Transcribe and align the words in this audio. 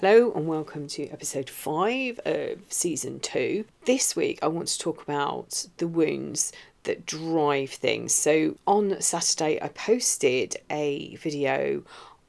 Hello 0.00 0.30
and 0.32 0.46
welcome 0.46 0.88
to 0.88 1.08
episode 1.08 1.48
5 1.48 2.20
of 2.26 2.58
season 2.68 3.18
2. 3.18 3.64
This 3.86 4.14
week 4.14 4.38
I 4.42 4.46
want 4.48 4.68
to 4.68 4.78
talk 4.78 5.02
about 5.02 5.68
the 5.78 5.88
wounds 5.88 6.52
that 6.82 7.06
drive 7.06 7.70
things. 7.70 8.14
So 8.14 8.58
on 8.66 9.00
Saturday 9.00 9.58
I 9.62 9.68
posted 9.68 10.56
a 10.68 11.16
video 11.16 11.82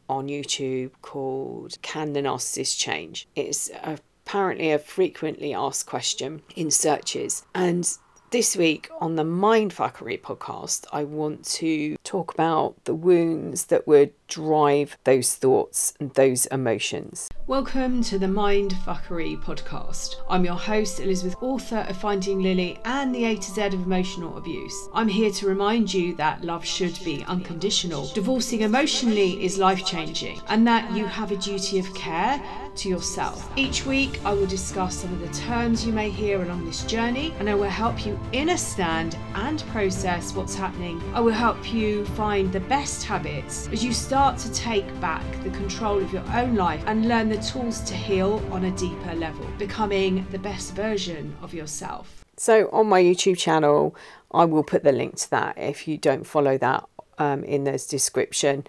on 0.07 0.29
YouTube 0.29 0.91
called 1.01 1.77
Can 1.81 2.13
the 2.13 2.21
Narcissist 2.21 2.79
Change? 2.79 3.27
It's 3.35 3.69
apparently 3.83 4.71
a 4.71 4.79
frequently 4.79 5.53
asked 5.53 5.87
question 5.87 6.43
in 6.55 6.71
searches 6.71 7.43
and 7.53 7.97
this 8.29 8.57
week 8.57 8.89
on 8.99 9.15
the 9.15 9.23
Mindfuckery 9.23 10.19
podcast, 10.19 10.85
I 10.91 11.05
want 11.05 11.45
to 11.45 11.95
talk 12.03 12.33
about 12.33 12.75
the 12.83 12.93
wounds 12.93 13.67
that 13.67 13.87
would 13.87 14.11
drive 14.27 14.97
those 15.05 15.35
thoughts 15.35 15.93
and 15.99 16.13
those 16.13 16.45
emotions. 16.47 17.29
Welcome 17.47 18.03
to 18.03 18.19
the 18.19 18.27
Mindfuckery 18.27 19.41
podcast. 19.41 20.17
I'm 20.29 20.43
your 20.43 20.55
host, 20.55 20.99
Elizabeth, 20.99 21.35
author 21.41 21.85
of 21.87 21.95
Finding 21.95 22.41
Lily 22.41 22.77
and 22.83 23.15
the 23.15 23.23
A 23.23 23.35
to 23.37 23.51
Z 23.51 23.61
of 23.67 23.73
emotional 23.73 24.37
abuse. 24.37 24.89
I'm 24.93 25.07
here 25.07 25.31
to 25.31 25.47
remind 25.47 25.93
you 25.93 26.13
that 26.15 26.43
love 26.43 26.65
should 26.65 26.99
be 27.05 27.23
unconditional. 27.27 28.07
Divorcing 28.07 28.61
emotionally 28.61 29.43
is 29.43 29.57
life 29.57 29.85
changing, 29.85 30.41
and 30.49 30.67
that 30.67 30.91
you 30.91 31.05
have 31.05 31.31
a 31.31 31.37
duty 31.37 31.79
of 31.79 31.93
care 31.95 32.41
to 32.75 32.89
yourself. 32.89 33.49
Each 33.55 33.85
week, 33.85 34.19
I 34.25 34.33
will 34.33 34.45
discuss 34.45 34.97
some 34.97 35.13
of 35.13 35.21
the 35.21 35.33
terms 35.39 35.85
you 35.85 35.93
may 35.93 36.09
hear 36.09 36.43
along 36.43 36.65
this 36.65 36.83
journey, 36.83 37.33
and 37.39 37.49
I 37.49 37.55
will 37.55 37.69
help 37.69 38.05
you 38.05 38.19
understand 38.33 39.17
and 39.35 39.63
process 39.67 40.33
what's 40.33 40.53
happening. 40.53 41.01
I 41.13 41.21
will 41.21 41.31
help 41.31 41.73
you 41.73 42.05
find 42.07 42.51
the 42.51 42.59
best 42.59 43.03
habits 43.03 43.69
as 43.71 43.83
you 43.83 43.93
start 43.93 44.16
to 44.17 44.51
take 44.51 44.87
back 44.99 45.23
the 45.43 45.49
control 45.51 46.01
of 46.01 46.11
your 46.11 46.23
own 46.33 46.55
life 46.55 46.83
and 46.87 47.07
learn 47.07 47.29
the 47.29 47.37
tools 47.37 47.81
to 47.81 47.93
heal 47.93 48.41
on 48.51 48.65
a 48.65 48.71
deeper 48.71 49.13
level, 49.13 49.45
becoming 49.57 50.25
the 50.31 50.39
best 50.39 50.73
version 50.73 51.35
of 51.41 51.53
yourself. 51.53 52.25
So, 52.35 52.69
on 52.71 52.87
my 52.87 53.01
YouTube 53.01 53.37
channel, 53.37 53.95
I 54.31 54.45
will 54.45 54.63
put 54.63 54.83
the 54.83 54.91
link 54.91 55.17
to 55.17 55.29
that 55.31 55.57
if 55.57 55.87
you 55.87 55.97
don't 55.97 56.25
follow 56.25 56.57
that 56.57 56.87
um, 57.17 57.43
in 57.43 57.63
the 57.63 57.71
description. 57.71 58.65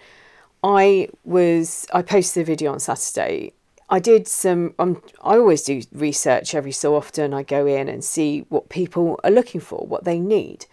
I 0.63 1.09
was 1.23 1.87
I 1.93 2.01
posted 2.03 2.41
a 2.41 2.45
video 2.45 2.71
on 2.71 2.79
Saturday 2.79 3.53
I 3.91 3.99
did 3.99 4.27
some, 4.27 4.75
um, 4.77 5.01
I 5.23 5.37
always 5.37 5.63
do 5.63 5.81
research 5.91 6.53
every 6.53 6.71
so 6.71 6.95
often. 6.95 7.33
I 7.33 7.41
go 7.41 7.65
in 7.65 7.89
and 7.89 8.03
see 8.03 8.45
what 8.49 8.69
people 8.69 9.19
are 9.23 9.31
looking 9.31 9.61
for, 9.61 9.85
what 9.87 10.03
they 10.03 10.19
need. 10.19 10.67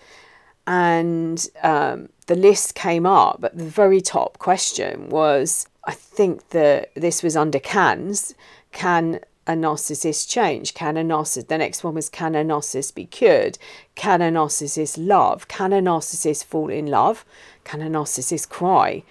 And 0.67 1.47
um, 1.62 2.09
the 2.27 2.34
list 2.34 2.75
came 2.75 3.06
up, 3.06 3.41
but 3.41 3.56
the 3.56 3.64
very 3.64 4.00
top 4.00 4.39
question 4.39 5.09
was 5.09 5.69
I 5.84 5.92
think 5.92 6.50
that 6.50 6.91
this 6.95 7.22
was 7.22 7.36
under 7.36 7.61
cans. 7.61 8.34
Can 8.72 9.20
a 9.47 9.53
narcissist 9.53 10.28
change? 10.28 10.75
Can 10.75 10.97
a 10.97 11.05
narcissist, 11.05 11.47
the 11.47 11.59
next 11.59 11.84
one 11.84 11.94
was 11.94 12.09
can 12.09 12.34
a 12.34 12.44
narcissist 12.44 12.94
be 12.94 13.06
cured? 13.06 13.59
Can 13.94 14.20
a 14.20 14.31
narcissist 14.31 14.97
love? 14.98 15.47
Can 15.47 15.72
a 15.72 15.81
narcissist 15.81 16.44
fall 16.44 16.69
in 16.69 16.87
love? 16.87 17.25
Can 17.62 17.81
a 17.81 17.89
narcissist 17.89 18.48
cry? 18.48 19.05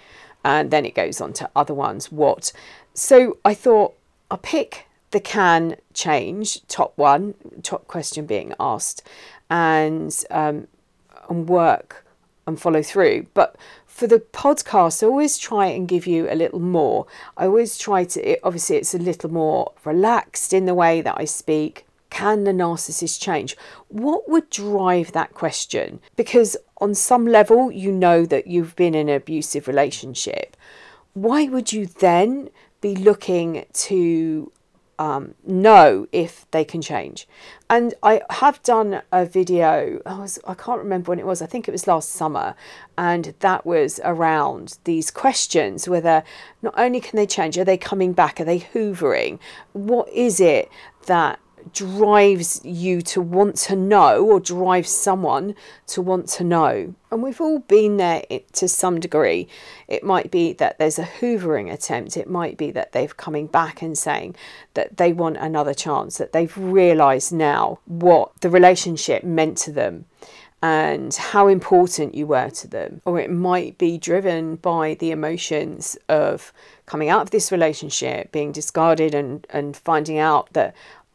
And 0.43 0.71
then 0.71 0.85
it 0.85 0.93
goes 0.93 1.21
on 1.21 1.33
to 1.33 1.49
other 1.55 1.73
ones. 1.73 2.11
What 2.11 2.51
so 2.93 3.37
I 3.45 3.53
thought 3.53 3.93
I'll 4.29 4.37
pick 4.37 4.87
the 5.11 5.19
can 5.19 5.77
change 5.93 6.65
top 6.67 6.97
one, 6.97 7.35
top 7.63 7.87
question 7.87 8.25
being 8.25 8.53
asked, 8.59 9.01
and 9.49 10.13
um, 10.29 10.67
and 11.29 11.47
work 11.49 12.05
and 12.47 12.59
follow 12.59 12.81
through. 12.81 13.27
But 13.33 13.55
for 13.85 14.07
the 14.07 14.19
podcast, 14.19 15.01
I 15.01 15.07
always 15.07 15.37
try 15.37 15.67
and 15.67 15.87
give 15.87 16.05
you 16.05 16.29
a 16.29 16.35
little 16.35 16.59
more. 16.59 17.07
I 17.37 17.45
always 17.45 17.77
try 17.77 18.03
to. 18.05 18.31
It, 18.31 18.39
obviously, 18.43 18.77
it's 18.77 18.93
a 18.93 18.99
little 18.99 19.31
more 19.31 19.71
relaxed 19.83 20.53
in 20.53 20.65
the 20.65 20.73
way 20.73 21.01
that 21.01 21.15
I 21.17 21.25
speak. 21.25 21.85
Can 22.09 22.43
the 22.43 22.51
narcissist 22.51 23.19
change? 23.19 23.57
What 23.87 24.29
would 24.29 24.49
drive 24.49 25.11
that 25.11 25.33
question? 25.33 25.99
Because 26.15 26.55
on 26.79 26.93
some 26.93 27.25
level, 27.25 27.71
you 27.71 27.91
know 27.91 28.25
that 28.25 28.47
you've 28.47 28.75
been 28.75 28.95
in 28.95 29.09
an 29.09 29.15
abusive 29.15 29.67
relationship. 29.67 30.55
Why 31.13 31.45
would 31.45 31.73
you 31.73 31.85
then 31.87 32.49
be 32.81 32.95
looking 32.95 33.65
to 33.73 34.51
um, 34.99 35.35
know 35.45 36.07
if 36.11 36.45
they 36.51 36.63
can 36.63 36.81
change. 36.81 37.27
And 37.69 37.93
I 38.03 38.21
have 38.29 38.61
done 38.63 39.01
a 39.11 39.25
video, 39.25 40.01
I, 40.05 40.19
was, 40.19 40.39
I 40.47 40.53
can't 40.53 40.79
remember 40.79 41.09
when 41.09 41.19
it 41.19 41.25
was, 41.25 41.41
I 41.41 41.45
think 41.45 41.67
it 41.67 41.71
was 41.71 41.87
last 41.87 42.09
summer, 42.09 42.55
and 42.97 43.33
that 43.39 43.65
was 43.65 43.99
around 44.03 44.77
these 44.83 45.11
questions 45.11 45.87
whether 45.87 46.23
not 46.61 46.73
only 46.77 46.99
can 46.99 47.17
they 47.17 47.25
change, 47.25 47.57
are 47.57 47.65
they 47.65 47.77
coming 47.77 48.13
back, 48.13 48.39
are 48.39 48.45
they 48.45 48.59
hoovering? 48.59 49.39
What 49.73 50.07
is 50.09 50.39
it 50.39 50.69
that 51.07 51.39
drives 51.73 52.61
you 52.63 53.01
to 53.01 53.21
want 53.21 53.55
to 53.55 53.75
know 53.75 54.25
or 54.25 54.39
drives 54.39 54.89
someone 54.89 55.55
to 55.87 56.01
want 56.01 56.27
to 56.29 56.43
know. 56.43 56.93
And 57.11 57.23
we've 57.23 57.41
all 57.41 57.59
been 57.59 57.97
there 57.97 58.23
to 58.53 58.67
some 58.67 58.99
degree. 58.99 59.47
It 59.87 60.03
might 60.03 60.31
be 60.31 60.53
that 60.53 60.77
there's 60.79 60.99
a 60.99 61.03
hoovering 61.03 61.71
attempt, 61.71 62.17
it 62.17 62.29
might 62.29 62.57
be 62.57 62.71
that 62.71 62.91
they're 62.91 63.07
coming 63.07 63.47
back 63.47 63.81
and 63.81 63.97
saying 63.97 64.35
that 64.73 64.97
they 64.97 65.13
want 65.13 65.37
another 65.37 65.73
chance, 65.73 66.17
that 66.17 66.33
they've 66.33 66.57
realised 66.57 67.33
now 67.33 67.79
what 67.85 68.31
the 68.41 68.49
relationship 68.49 69.23
meant 69.23 69.57
to 69.59 69.71
them 69.71 70.05
and 70.61 71.13
how 71.13 71.47
important 71.47 72.15
you 72.15 72.25
were 72.25 72.49
to 72.49 72.67
them. 72.67 73.01
Or 73.05 73.19
it 73.19 73.29
might 73.29 73.77
be 73.77 73.99
driven 73.99 74.55
by 74.55 74.95
the 74.95 75.11
emotions 75.11 75.95
of 76.09 76.51
coming 76.87 77.07
out 77.07 77.21
of 77.21 77.29
this 77.29 77.51
relationship, 77.51 78.31
being 78.31 78.51
discarded, 78.51 79.13
and, 79.13 79.45
and 79.51 79.77
finding 79.77 80.17
out 80.17 80.51
that 80.53 80.73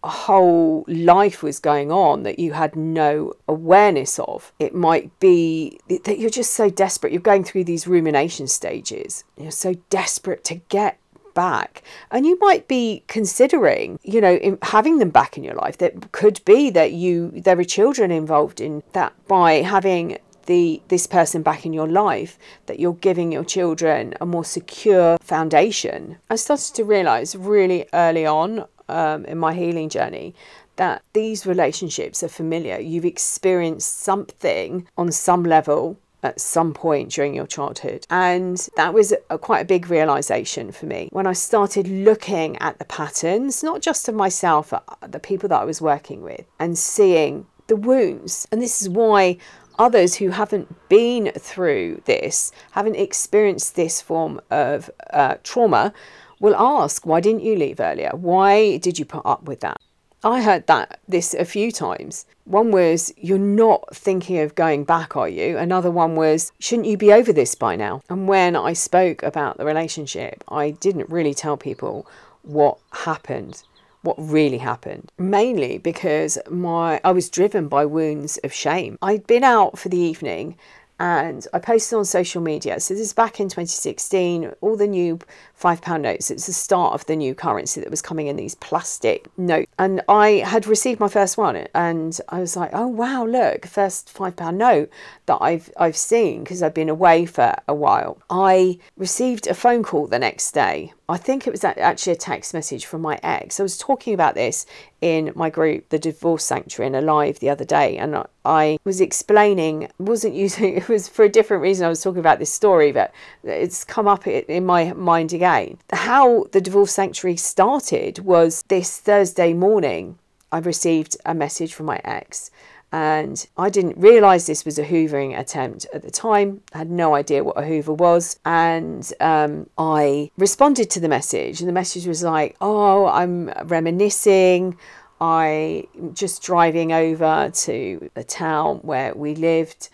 whole 0.09 0.84
life 0.88 1.43
was 1.43 1.59
going 1.59 1.93
on 1.93 2.22
that 2.22 2.38
you 2.38 2.53
had 2.53 2.75
no 2.75 3.34
awareness 3.47 4.19
of. 4.19 4.53
It 4.59 4.75
might 4.75 5.19
be 5.21 5.78
that 5.88 6.19
you're 6.19 6.31
just 6.31 6.55
so 6.55 6.71
desperate. 6.71 7.12
You're 7.12 7.21
going 7.21 7.44
through 7.44 7.65
these 7.65 7.87
rumination 7.87 8.47
stages. 8.47 9.25
You're 9.37 9.50
so 9.50 9.75
desperate 9.91 10.44
to 10.44 10.55
get 10.55 10.99
back 11.34 11.83
and 12.10 12.27
you 12.27 12.37
might 12.41 12.66
be 12.66 13.05
considering 13.06 13.99
you 14.03 14.21
know 14.21 14.59
having 14.62 14.99
them 14.99 15.10
back 15.10 15.37
in 15.37 15.44
your 15.44 15.55
life 15.55 15.78
that 15.78 16.10
could 16.10 16.44
be 16.44 16.71
that 16.71 16.93
you 16.93 17.31
there 17.31 17.56
are 17.56 17.65
children 17.65 18.10
involved 18.10 18.60
in 18.60 18.83
that 18.94 19.12
by 19.28 19.55
having 19.55 20.19
the 20.47 20.83
this 20.89 21.06
person 21.06 21.41
back 21.43 21.65
in 21.65 21.72
your 21.72 21.87
life 21.87 22.37
that 22.66 22.81
you're 22.81 22.94
giving 22.94 23.31
your 23.31 23.44
children 23.44 24.12
a 24.21 24.27
more 24.27 24.44
secure 24.44 25.16
foundation 25.21 26.19
i 26.28 26.34
started 26.34 26.75
to 26.75 26.83
realize 26.83 27.37
really 27.37 27.87
early 27.93 28.27
on 28.27 28.65
um, 28.91 29.25
in 29.25 29.39
my 29.39 29.55
healing 29.55 29.89
journey 29.89 30.34
that 30.77 31.03
these 31.12 31.47
relationships 31.47 32.23
are 32.23 32.28
familiar. 32.28 32.78
You've 32.78 33.05
experienced 33.05 33.99
something 33.99 34.89
on 34.97 35.12
some 35.12 35.45
level 35.45 35.99
at 36.23 36.41
some 36.41 36.75
point 36.75 37.11
during 37.11 37.34
your 37.34 37.47
childhood. 37.47 38.06
And 38.11 38.56
that 38.77 38.95
was 38.95 39.12
a, 39.31 39.39
quite 39.39 39.61
a 39.61 39.65
big 39.65 39.91
realization 39.91 40.73
for 40.73 40.87
me 40.87 41.09
when 41.12 41.27
I 41.27 41.33
started 41.33 41.89
looking 41.89 42.56
at 42.59 42.78
the 42.78 42.84
patterns, 42.84 43.62
not 43.62 43.83
just 43.83 44.09
of 44.09 44.15
myself, 44.15 44.71
but 44.71 44.84
the 45.07 45.21
people 45.21 45.49
that 45.49 45.61
I 45.61 45.65
was 45.65 45.81
working 45.81 46.22
with, 46.22 46.45
and 46.59 46.78
seeing 46.78 47.47
the 47.67 47.77
wounds. 47.77 48.47
And 48.51 48.61
this 48.61 48.83
is 48.83 48.89
why 48.89 49.39
others 49.78 50.17
who 50.17 50.31
haven't 50.31 50.89
been 50.89 51.33
through 51.39 52.03
this, 52.05 52.53
haven't 52.72 52.97
experienced 52.97 53.77
this 53.77 54.03
form 54.03 54.41
of 54.51 54.91
uh, 55.12 55.37
trauma, 55.43 55.93
will 56.41 56.56
ask, 56.56 57.06
why 57.06 57.21
didn't 57.21 57.43
you 57.43 57.55
leave 57.55 57.78
earlier? 57.78 58.11
Why 58.15 58.78
did 58.78 58.99
you 58.99 59.05
put 59.05 59.25
up 59.25 59.45
with 59.45 59.61
that? 59.61 59.81
I 60.23 60.43
heard 60.43 60.67
that 60.67 61.01
this 61.09 61.33
a 61.33 61.47
few 61.47 61.73
times. 61.73 62.27
One 62.45 62.73
was, 62.73 63.12
You're 63.17 63.39
not 63.39 63.95
thinking 63.95 64.39
of 64.41 64.55
going 64.55 64.84
back, 64.84 65.17
are 65.17 65.28
you? 65.28 65.56
Another 65.56 65.91
one 65.91 66.15
was, 66.15 66.53
Shouldn't 66.59 66.89
you 66.89 66.99
be 66.99 67.12
over 67.12 67.33
this 67.33 67.55
by 67.55 67.77
now? 67.77 68.03
And 68.11 68.28
when 68.28 68.55
I 68.55 68.75
spoke 68.75 69.23
about 69.23 69.56
the 69.56 69.65
relationship, 69.65 70.45
I 70.49 70.73
didn't 70.73 71.09
really 71.09 71.33
tell 71.33 71.56
people 71.56 72.06
what 72.43 72.78
happened, 72.93 73.62
what 74.03 74.16
really 74.19 74.59
happened. 74.59 75.10
Mainly 75.16 75.78
because 75.78 76.37
my 76.51 77.01
I 77.03 77.13
was 77.13 77.31
driven 77.31 77.69
by 77.69 77.87
wounds 77.87 78.39
of 78.45 78.53
shame. 78.53 78.98
I'd 79.01 79.27
been 79.27 79.45
out 79.45 79.78
for 79.78 79.89
the 79.89 79.98
evening 79.98 80.57
and 81.01 81.47
I 81.54 81.59
posted 81.59 81.97
on 81.97 82.04
social 82.04 82.42
media. 82.42 82.78
So 82.78 82.92
this 82.92 83.04
is 83.04 83.15
back 83.15 83.41
in 83.41 83.48
2016, 83.48 84.53
all 84.60 84.77
the 84.77 84.87
new 84.87 85.19
five 85.60 85.83
pound 85.83 86.03
notes. 86.03 86.30
It's 86.30 86.47
the 86.47 86.54
start 86.54 86.95
of 86.95 87.04
the 87.04 87.15
new 87.15 87.34
currency 87.34 87.83
that 87.83 87.91
was 87.91 88.01
coming 88.01 88.28
in 88.28 88.36
these 88.36 88.54
plastic 88.54 89.28
notes. 89.36 89.71
And 89.78 90.01
I 90.09 90.42
had 90.47 90.66
received 90.66 91.01
my 91.01 91.09
first 91.09 91.36
one 91.36 91.54
and 91.74 92.18
I 92.30 92.41
was 92.41 92.57
like, 92.57 92.71
oh 92.72 92.86
wow, 92.86 93.27
look, 93.27 93.66
first 93.66 94.09
five 94.09 94.36
pound 94.36 94.57
note 94.57 94.89
that 95.27 95.36
I've 95.42 95.71
I've 95.77 95.98
seen 95.98 96.45
because 96.45 96.62
I've 96.62 96.72
been 96.72 96.89
away 96.89 97.27
for 97.27 97.54
a 97.68 97.74
while. 97.74 98.22
I 98.30 98.78
received 98.97 99.47
a 99.47 99.54
phone 99.54 99.83
call 99.83 100.07
the 100.07 100.18
next 100.18 100.53
day 100.53 100.95
I 101.10 101.16
think 101.16 101.45
it 101.45 101.51
was 101.51 101.65
actually 101.65 102.13
a 102.13 102.16
text 102.16 102.54
message 102.54 102.86
from 102.86 103.03
my 103.03 103.18
ex. 103.24 103.59
I 103.59 103.65
was 103.65 103.77
talking 103.77 104.15
about 104.15 104.36
this 104.36 104.65
in 105.01 105.33
my 105.34 105.51
group, 105.51 105.89
the 105.89 105.98
Divorce 105.98 106.45
Sanctuary, 106.45 106.86
and 106.86 106.95
Alive 106.95 107.41
the 107.41 107.51
other 107.51 107.65
day, 107.65 107.98
and 107.98 108.24
I 108.45 108.78
was 108.84 109.01
explaining, 109.01 109.91
wasn't 109.98 110.34
using 110.34 110.77
it 110.77 110.89
was 110.89 111.09
for 111.09 111.24
a 111.24 111.28
different 111.28 111.63
reason. 111.63 111.84
I 111.84 111.89
was 111.89 112.01
talking 112.01 112.21
about 112.21 112.39
this 112.39 112.53
story, 112.53 112.92
but 112.92 113.13
it's 113.42 113.83
come 113.83 114.06
up 114.06 114.28
in 114.28 114.65
my 114.65 114.92
mind 114.92 115.33
again 115.33 115.50
How 115.91 116.45
the 116.53 116.61
Divorce 116.61 116.93
Sanctuary 116.93 117.37
started 117.37 118.21
was 118.21 118.63
this 118.69 118.99
Thursday 118.99 119.53
morning. 119.53 120.19
I 120.53 120.59
received 120.59 121.17
a 121.25 121.35
message 121.35 121.75
from 121.75 121.87
my 121.87 122.01
ex 122.05 122.51
and 122.93 123.47
I 123.57 123.69
didn't 123.71 123.99
realize 123.99 124.47
this 124.47 124.65
was 124.65 124.79
a 124.79 124.85
hoovering 124.85 125.39
attempt 125.39 125.87
at 125.95 126.03
the 126.03 126.11
time. 126.11 126.63
I 126.73 126.79
had 126.79 126.91
no 126.91 127.15
idea 127.15 127.45
what 127.45 127.59
a 127.59 127.67
hoover 127.67 127.93
was. 127.93 128.39
And 128.45 129.13
um, 129.21 129.69
I 129.79 130.31
responded 130.37 130.91
to 130.91 131.01
the 131.01 131.09
message, 131.09 131.61
and 131.61 131.69
the 131.69 131.73
message 131.73 132.07
was 132.07 132.23
like, 132.23 132.57
Oh, 132.61 133.07
I'm 133.07 133.53
reminiscing. 133.65 134.77
I 135.21 135.87
just 136.15 136.43
driving 136.43 136.93
over 136.93 137.51
to 137.53 138.11
the 138.15 138.25
town 138.25 138.79
where 138.79 139.15
we 139.15 139.35
lived 139.35 139.89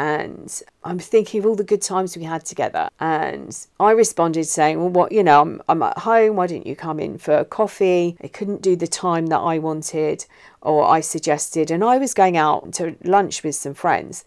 and 0.00 0.62
I'm 0.82 0.98
thinking 0.98 1.40
of 1.40 1.46
all 1.46 1.54
the 1.54 1.62
good 1.62 1.82
times 1.82 2.16
we 2.16 2.24
had 2.24 2.46
together. 2.46 2.88
And 3.00 3.54
I 3.78 3.90
responded 3.90 4.44
saying, 4.44 4.80
Well, 4.80 4.88
what, 4.88 5.12
you 5.12 5.22
know, 5.22 5.42
I'm, 5.42 5.60
I'm 5.68 5.82
at 5.82 5.98
home. 5.98 6.36
Why 6.36 6.46
didn't 6.46 6.66
you 6.66 6.74
come 6.74 6.98
in 6.98 7.18
for 7.18 7.44
coffee? 7.44 8.16
It 8.18 8.32
couldn't 8.32 8.62
do 8.62 8.76
the 8.76 8.86
time 8.86 9.26
that 9.26 9.40
I 9.40 9.58
wanted 9.58 10.24
or 10.62 10.88
I 10.88 11.00
suggested. 11.00 11.70
And 11.70 11.84
I 11.84 11.98
was 11.98 12.14
going 12.14 12.38
out 12.38 12.72
to 12.74 12.96
lunch 13.04 13.42
with 13.42 13.56
some 13.56 13.74
friends. 13.74 14.24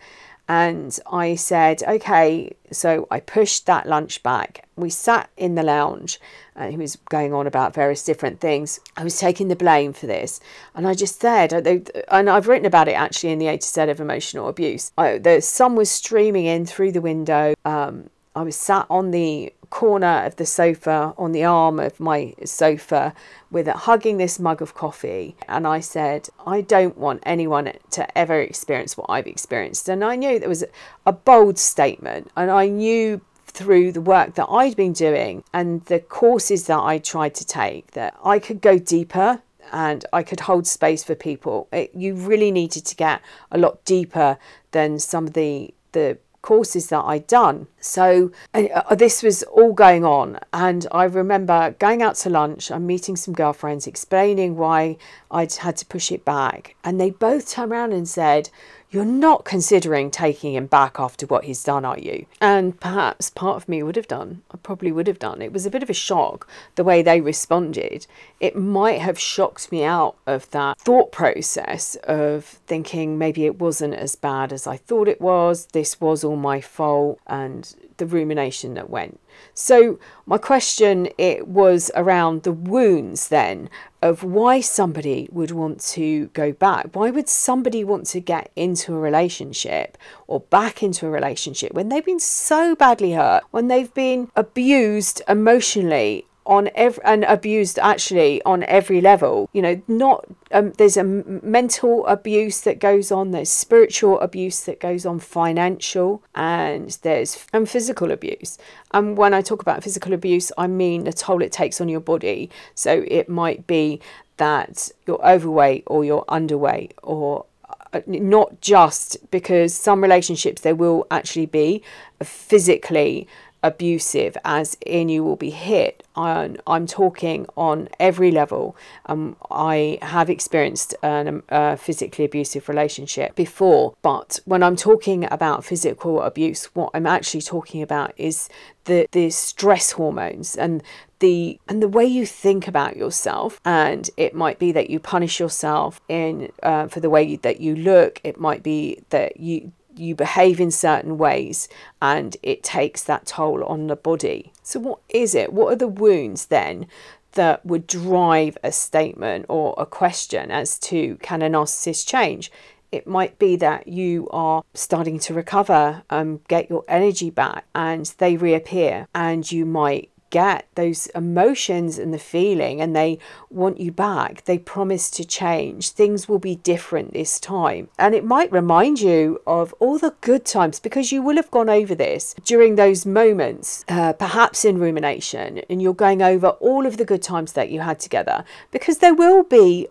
And 0.47 0.99
I 1.11 1.35
said, 1.35 1.83
okay, 1.83 2.53
so 2.71 3.07
I 3.09 3.21
pushed 3.21 3.65
that 3.65 3.87
lunch 3.87 4.21
back. 4.23 4.67
We 4.75 4.89
sat 4.89 5.29
in 5.37 5.55
the 5.55 5.63
lounge 5.63 6.19
and 6.55 6.71
he 6.71 6.77
was 6.77 6.97
going 7.09 7.33
on 7.33 7.47
about 7.47 7.73
various 7.73 8.03
different 8.03 8.41
things. 8.41 8.79
I 8.97 9.03
was 9.03 9.17
taking 9.17 9.47
the 9.47 9.55
blame 9.55 9.93
for 9.93 10.05
this. 10.05 10.41
And 10.75 10.85
I 10.85 10.95
just 10.95 11.21
said, 11.21 11.53
and 11.53 12.29
I've 12.29 12.47
written 12.47 12.65
about 12.65 12.89
it 12.89 12.93
actually 12.93 13.31
in 13.31 13.39
the 13.39 13.47
A 13.47 13.57
to 13.57 13.65
Z 13.65 13.81
of 13.83 14.01
emotional 14.01 14.49
abuse. 14.49 14.91
I, 14.97 15.17
the 15.17 15.41
sun 15.41 15.75
was 15.75 15.89
streaming 15.89 16.45
in 16.45 16.65
through 16.65 16.91
the 16.91 17.01
window. 17.01 17.53
Um, 17.63 18.09
I 18.35 18.41
was 18.43 18.55
sat 18.55 18.85
on 18.89 19.11
the 19.11 19.53
corner 19.69 20.23
of 20.25 20.35
the 20.35 20.45
sofa, 20.45 21.13
on 21.17 21.31
the 21.31 21.43
arm 21.43 21.79
of 21.79 21.99
my 21.99 22.33
sofa, 22.45 23.13
with 23.51 23.67
it, 23.67 23.75
hugging 23.75 24.17
this 24.17 24.39
mug 24.39 24.61
of 24.61 24.73
coffee. 24.73 25.35
And 25.47 25.67
I 25.67 25.79
said, 25.79 26.29
I 26.45 26.61
don't 26.61 26.97
want 26.97 27.23
anyone 27.25 27.71
to 27.91 28.17
ever 28.17 28.39
experience 28.39 28.97
what 28.97 29.09
I've 29.09 29.27
experienced. 29.27 29.89
And 29.89 30.03
I 30.03 30.15
knew 30.15 30.39
there 30.39 30.49
was 30.49 30.63
a 31.05 31.13
bold 31.13 31.57
statement, 31.57 32.31
and 32.35 32.51
I 32.51 32.67
knew 32.67 33.21
through 33.45 33.91
the 33.91 34.01
work 34.01 34.33
that 34.35 34.47
I'd 34.49 34.75
been 34.75 34.93
doing 34.93 35.43
and 35.53 35.85
the 35.85 35.99
courses 35.99 36.65
that 36.65 36.79
I 36.79 36.97
tried 36.97 37.35
to 37.35 37.45
take 37.45 37.91
that 37.91 38.17
I 38.23 38.39
could 38.39 38.61
go 38.61 38.79
deeper 38.79 39.43
and 39.71 40.05
I 40.11 40.23
could 40.23 40.41
hold 40.41 40.65
space 40.65 41.03
for 41.03 41.13
people. 41.13 41.67
It, 41.71 41.91
you 41.93 42.15
really 42.15 42.51
needed 42.51 42.83
to 42.85 42.95
get 42.95 43.21
a 43.51 43.57
lot 43.57 43.85
deeper 43.85 44.37
than 44.71 44.99
some 44.99 45.27
of 45.27 45.33
the 45.33 45.73
the 45.91 46.17
courses 46.43 46.89
that 46.89 47.01
I'd 47.05 47.25
done. 47.25 47.65
So 47.79 48.31
uh, 48.53 48.93
this 48.93 49.23
was 49.23 49.41
all 49.43 49.73
going 49.73 50.05
on. 50.05 50.39
And 50.53 50.85
I 50.91 51.05
remember 51.05 51.75
going 51.79 52.03
out 52.03 52.15
to 52.17 52.29
lunch, 52.29 52.69
I'm 52.69 52.85
meeting 52.85 53.15
some 53.15 53.33
girlfriends, 53.33 53.87
explaining 53.87 54.55
why 54.57 54.97
I'd 55.31 55.53
had 55.53 55.77
to 55.77 55.85
push 55.87 56.11
it 56.11 56.23
back. 56.23 56.75
And 56.83 57.01
they 57.01 57.09
both 57.09 57.49
turned 57.49 57.71
around 57.71 57.93
and 57.93 58.07
said, 58.07 58.51
you're 58.93 59.03
not 59.03 59.43
considering 59.43 60.11
taking 60.11 60.53
him 60.53 60.67
back 60.67 60.99
after 60.99 61.25
what 61.25 61.45
he's 61.45 61.63
done, 61.63 61.83
are 61.83 61.97
you? 61.97 62.27
And 62.39 62.79
perhaps 62.79 63.31
part 63.31 63.57
of 63.57 63.67
me 63.67 63.81
would 63.81 63.95
have 63.95 64.07
done. 64.07 64.43
I 64.51 64.57
probably 64.57 64.91
would 64.91 65.07
have 65.07 65.17
done. 65.17 65.41
It 65.41 65.51
was 65.51 65.65
a 65.65 65.71
bit 65.71 65.81
of 65.81 65.89
a 65.89 65.93
shock 65.93 66.47
the 66.75 66.83
way 66.83 67.01
they 67.01 67.19
responded. 67.19 68.05
It 68.39 68.55
might 68.55 69.01
have 69.01 69.19
shocked 69.19 69.71
me 69.71 69.83
out 69.83 70.15
of 70.27 70.49
that 70.51 70.79
thought 70.79 71.11
process 71.11 71.95
of 72.03 72.45
thinking 72.45 73.17
maybe 73.17 73.45
it 73.45 73.59
wasn't 73.59 73.95
as 73.95 74.15
bad 74.15 74.53
as 74.53 74.67
I 74.67 74.77
thought 74.77 75.07
it 75.07 75.19
was. 75.19 75.65
This 75.73 75.99
was 75.99 76.23
all 76.23 76.35
my 76.35 76.61
fault, 76.61 77.19
and 77.25 77.75
the 78.03 78.15
rumination 78.15 78.73
that 78.73 78.89
went. 78.89 79.19
So 79.53 79.99
my 80.25 80.37
question 80.37 81.09
it 81.17 81.47
was 81.47 81.91
around 81.95 82.43
the 82.43 82.51
wounds 82.51 83.29
then 83.29 83.69
of 84.01 84.23
why 84.23 84.59
somebody 84.59 85.29
would 85.31 85.51
want 85.51 85.79
to 85.79 86.27
go 86.27 86.51
back. 86.51 86.89
Why 86.93 87.09
would 87.09 87.29
somebody 87.29 87.83
want 87.83 88.05
to 88.07 88.19
get 88.19 88.51
into 88.55 88.93
a 88.93 88.99
relationship 88.99 89.97
or 90.27 90.41
back 90.41 90.83
into 90.83 91.07
a 91.07 91.09
relationship 91.09 91.73
when 91.73 91.89
they've 91.89 92.05
been 92.05 92.19
so 92.19 92.75
badly 92.75 93.13
hurt, 93.13 93.43
when 93.51 93.69
they've 93.69 93.93
been 93.93 94.29
abused 94.35 95.21
emotionally 95.27 96.25
on 96.45 96.69
every 96.75 97.03
and 97.05 97.23
abused 97.23 97.79
actually 97.79 98.41
on 98.43 98.63
every 98.63 98.99
level 98.99 99.49
you 99.53 99.61
know 99.61 99.81
not 99.87 100.25
um, 100.51 100.71
there's 100.73 100.97
a 100.97 101.03
mental 101.03 102.05
abuse 102.05 102.61
that 102.61 102.79
goes 102.79 103.11
on 103.11 103.31
there's 103.31 103.49
spiritual 103.49 104.19
abuse 104.19 104.61
that 104.61 104.79
goes 104.79 105.05
on 105.05 105.19
financial 105.19 106.23
and 106.35 106.97
there's 107.01 107.45
and 107.53 107.69
physical 107.69 108.11
abuse. 108.11 108.57
And 108.91 109.17
when 109.17 109.33
i 109.33 109.41
talk 109.41 109.61
about 109.61 109.83
physical 109.83 110.13
abuse 110.13 110.51
i 110.57 110.67
mean 110.67 111.05
the 111.05 111.13
toll 111.13 111.41
it 111.41 111.51
takes 111.51 111.81
on 111.81 111.89
your 111.89 111.99
body. 111.99 112.49
So 112.75 113.03
it 113.07 113.29
might 113.29 113.65
be 113.65 113.99
that 114.37 114.91
you're 115.07 115.25
overweight 115.25 115.83
or 115.87 116.05
you're 116.05 116.25
underweight 116.25 116.91
or 117.01 117.45
uh, 117.93 118.01
not 118.07 118.61
just 118.61 119.17
because 119.31 119.73
some 119.73 120.01
relationships 120.01 120.61
there 120.61 120.75
will 120.75 121.05
actually 121.11 121.45
be 121.45 121.83
physically 122.21 123.27
abusive, 123.63 124.37
as 124.43 124.77
in 124.85 125.09
you 125.09 125.23
will 125.23 125.37
be 125.37 125.49
hit. 125.49 126.03
I'm, 126.15 126.57
I'm 126.67 126.85
talking 126.85 127.47
on 127.57 127.89
every 127.99 128.29
level. 128.29 128.75
Um, 129.07 129.35
I 129.49 129.97
have 130.01 130.29
experienced 130.29 130.93
an, 131.01 131.41
a 131.49 131.77
physically 131.77 132.25
abusive 132.25 132.69
relationship 132.69 133.35
before, 133.35 133.95
but 134.01 134.39
when 134.45 134.61
I'm 134.61 134.75
talking 134.75 135.25
about 135.31 135.65
physical 135.65 136.21
abuse, 136.21 136.65
what 136.75 136.91
I'm 136.93 137.07
actually 137.07 137.41
talking 137.41 137.81
about 137.81 138.13
is 138.17 138.49
the 138.85 139.07
the 139.11 139.29
stress 139.29 139.93
hormones 139.93 140.55
and 140.55 140.83
the 141.19 141.57
and 141.69 141.81
the 141.81 141.87
way 141.87 142.05
you 142.05 142.25
think 142.25 142.67
about 142.67 142.97
yourself 142.97 143.61
and 143.63 144.09
it 144.17 144.35
might 144.35 144.59
be 144.59 144.73
that 144.73 144.89
you 144.89 144.99
punish 144.99 145.39
yourself 145.39 146.01
in 146.09 146.51
uh, 146.63 146.87
for 146.87 146.99
the 146.99 147.09
way 147.09 147.37
that 147.37 147.61
you 147.61 147.75
look 147.75 148.19
it 148.25 148.37
might 148.37 148.61
be 148.61 149.01
that 149.09 149.39
you 149.39 149.71
you 149.97 150.15
behave 150.15 150.59
in 150.59 150.71
certain 150.71 151.17
ways 151.17 151.67
and 152.01 152.37
it 152.43 152.63
takes 152.63 153.03
that 153.03 153.25
toll 153.25 153.63
on 153.63 153.87
the 153.87 153.95
body. 153.95 154.51
So, 154.61 154.79
what 154.79 154.99
is 155.09 155.35
it? 155.35 155.53
What 155.53 155.73
are 155.73 155.77
the 155.77 155.87
wounds 155.87 156.47
then 156.47 156.87
that 157.33 157.65
would 157.65 157.87
drive 157.87 158.57
a 158.63 158.71
statement 158.71 159.45
or 159.49 159.73
a 159.77 159.85
question 159.85 160.51
as 160.51 160.77
to 160.79 161.17
can 161.21 161.41
a 161.41 161.49
narcissist 161.49 162.07
change? 162.07 162.51
It 162.91 163.07
might 163.07 163.39
be 163.39 163.55
that 163.55 163.87
you 163.87 164.27
are 164.29 164.63
starting 164.75 165.17
to 165.19 165.33
recover, 165.33 166.03
um, 166.11 166.41
get 166.47 166.69
your 166.69 166.85
energy 166.87 167.31
back, 167.31 167.65
and 167.73 168.05
they 168.19 168.37
reappear, 168.37 169.07
and 169.15 169.51
you 169.51 169.65
might 169.65 170.11
get 170.33 170.67
those 170.73 171.05
emotions 171.13 171.99
and 171.99 172.11
the 172.11 172.17
feeling 172.17 172.81
and 172.81 172.95
they 172.95 173.19
want 173.51 173.79
you 173.79 173.91
back. 173.91 174.43
They 174.45 174.57
promise 174.57 175.11
to 175.11 175.23
change. 175.23 175.91
Things 175.91 176.27
will 176.27 176.39
be 176.39 176.55
different 176.55 177.13
this 177.13 177.39
time. 177.39 177.87
And 177.99 178.15
it 178.15 178.25
might 178.25 178.51
remind 178.51 178.99
you 178.99 179.39
of 179.45 179.73
all 179.79 179.99
the 179.99 180.15
good 180.21 180.43
times 180.43 180.79
because 180.79 181.11
you 181.11 181.21
will 181.21 181.35
have 181.35 181.51
gone 181.51 181.69
over 181.69 181.93
this 181.93 182.33
during 182.43 182.75
those 182.75 183.05
moments, 183.05 183.85
uh, 183.87 184.13
perhaps 184.13 184.65
in 184.65 184.79
rumination, 184.79 185.59
and 185.69 185.83
you're 185.83 185.93
going 185.93 186.23
over 186.23 186.47
all 186.47 186.87
of 186.87 186.97
the 186.97 187.05
good 187.05 187.21
times 187.21 187.53
that 187.53 187.69
you 187.69 187.81
had 187.81 187.99
together 187.99 188.43
because 188.71 188.97
there 188.97 189.13
will 189.13 189.43
be 189.43 189.87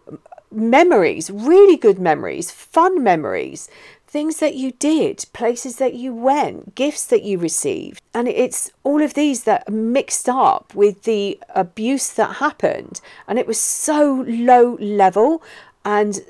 memories, 0.50 1.30
really 1.30 1.76
good 1.76 2.00
memories, 2.00 2.50
fun 2.50 3.00
memories 3.02 3.68
things 4.12 4.40
that 4.40 4.54
you 4.54 4.72
did, 4.72 5.24
places 5.32 5.76
that 5.76 5.94
you 5.94 6.14
went, 6.14 6.74
gifts 6.74 7.06
that 7.06 7.22
you 7.22 7.38
received. 7.38 8.02
And 8.12 8.28
it's 8.28 8.70
all 8.84 9.00
of 9.00 9.14
these 9.14 9.44
that 9.44 9.64
are 9.66 9.72
mixed 9.72 10.28
up 10.28 10.74
with 10.74 11.04
the 11.04 11.40
abuse 11.54 12.10
that 12.10 12.36
happened. 12.36 13.00
And 13.26 13.38
it 13.38 13.46
was 13.46 13.58
so 13.58 14.22
low 14.28 14.76
level 14.78 15.42
and 15.84 16.20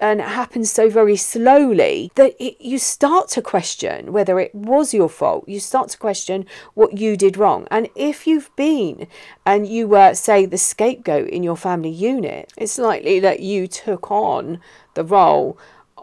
and 0.00 0.20
it 0.20 0.28
happens 0.28 0.70
so 0.70 0.90
very 0.90 1.16
slowly 1.16 2.10
that 2.16 2.34
it, 2.38 2.60
you 2.60 2.76
start 2.76 3.28
to 3.28 3.40
question 3.40 4.12
whether 4.12 4.38
it 4.38 4.54
was 4.54 4.92
your 4.92 5.08
fault 5.08 5.48
you 5.48 5.58
start 5.58 5.88
to 5.88 5.96
question 5.96 6.44
what 6.74 6.98
you 6.98 7.16
did 7.16 7.34
wrong 7.38 7.66
and 7.70 7.88
if 7.94 8.26
you've 8.26 8.54
been 8.54 9.06
and 9.46 9.66
you 9.66 9.88
were 9.88 10.12
say 10.12 10.44
the 10.44 10.58
scapegoat 10.58 11.26
in 11.28 11.42
your 11.42 11.56
family 11.56 11.88
unit 11.88 12.52
it's 12.58 12.76
likely 12.76 13.18
that 13.18 13.40
you 13.40 13.66
took 13.66 14.10
on 14.10 14.60
the 14.92 15.04
role 15.04 15.56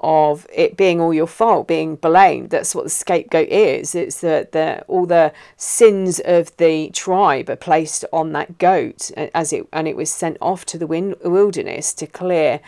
of 0.06 0.46
it 0.54 0.78
being 0.78 1.02
all 1.02 1.16
your 1.16 1.26
fault, 1.26 1.68
being 1.68 1.96
blamed. 1.96 2.52
That's 2.52 2.76
what 2.76 2.84
the 2.84 2.92
scapegoat 2.92 3.50
is. 3.50 3.96
It's 3.96 4.22
that 4.22 4.52
the 4.52 4.84
all 4.88 5.08
the 5.08 5.34
sins 5.58 6.22
of 6.24 6.56
the 6.58 6.92
tribe 6.92 7.50
are 7.50 7.56
placed 7.56 8.06
on 8.14 8.32
that 8.34 8.60
goat 8.60 9.10
as 9.18 9.52
it 9.52 9.68
and 9.74 9.88
it 9.88 9.96
was 9.96 10.12
sent 10.12 10.38
off 10.40 10.64
to 10.68 10.78
the 10.78 10.86
wilderness 10.86 11.92
to 11.96 12.06
clear 12.06 12.60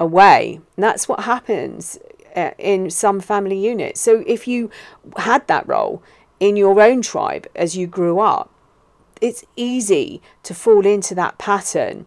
away. 0.00 0.60
And 0.76 0.82
that's 0.82 1.08
what 1.08 1.20
happens 1.20 1.96
uh, 2.34 2.50
in 2.58 2.90
some 2.90 3.20
family 3.20 3.58
units. 3.58 4.00
So 4.00 4.24
if 4.26 4.48
you 4.48 4.68
had 5.16 5.46
that 5.46 5.68
role 5.68 6.02
in 6.40 6.56
your 6.56 6.80
own 6.80 7.02
tribe 7.02 7.46
as 7.54 7.76
you 7.76 7.86
grew 7.86 8.18
up, 8.18 8.50
it's 9.20 9.44
easy 9.54 10.20
to 10.42 10.54
fall 10.54 10.84
into 10.84 11.14
that 11.14 11.38
pattern 11.38 12.06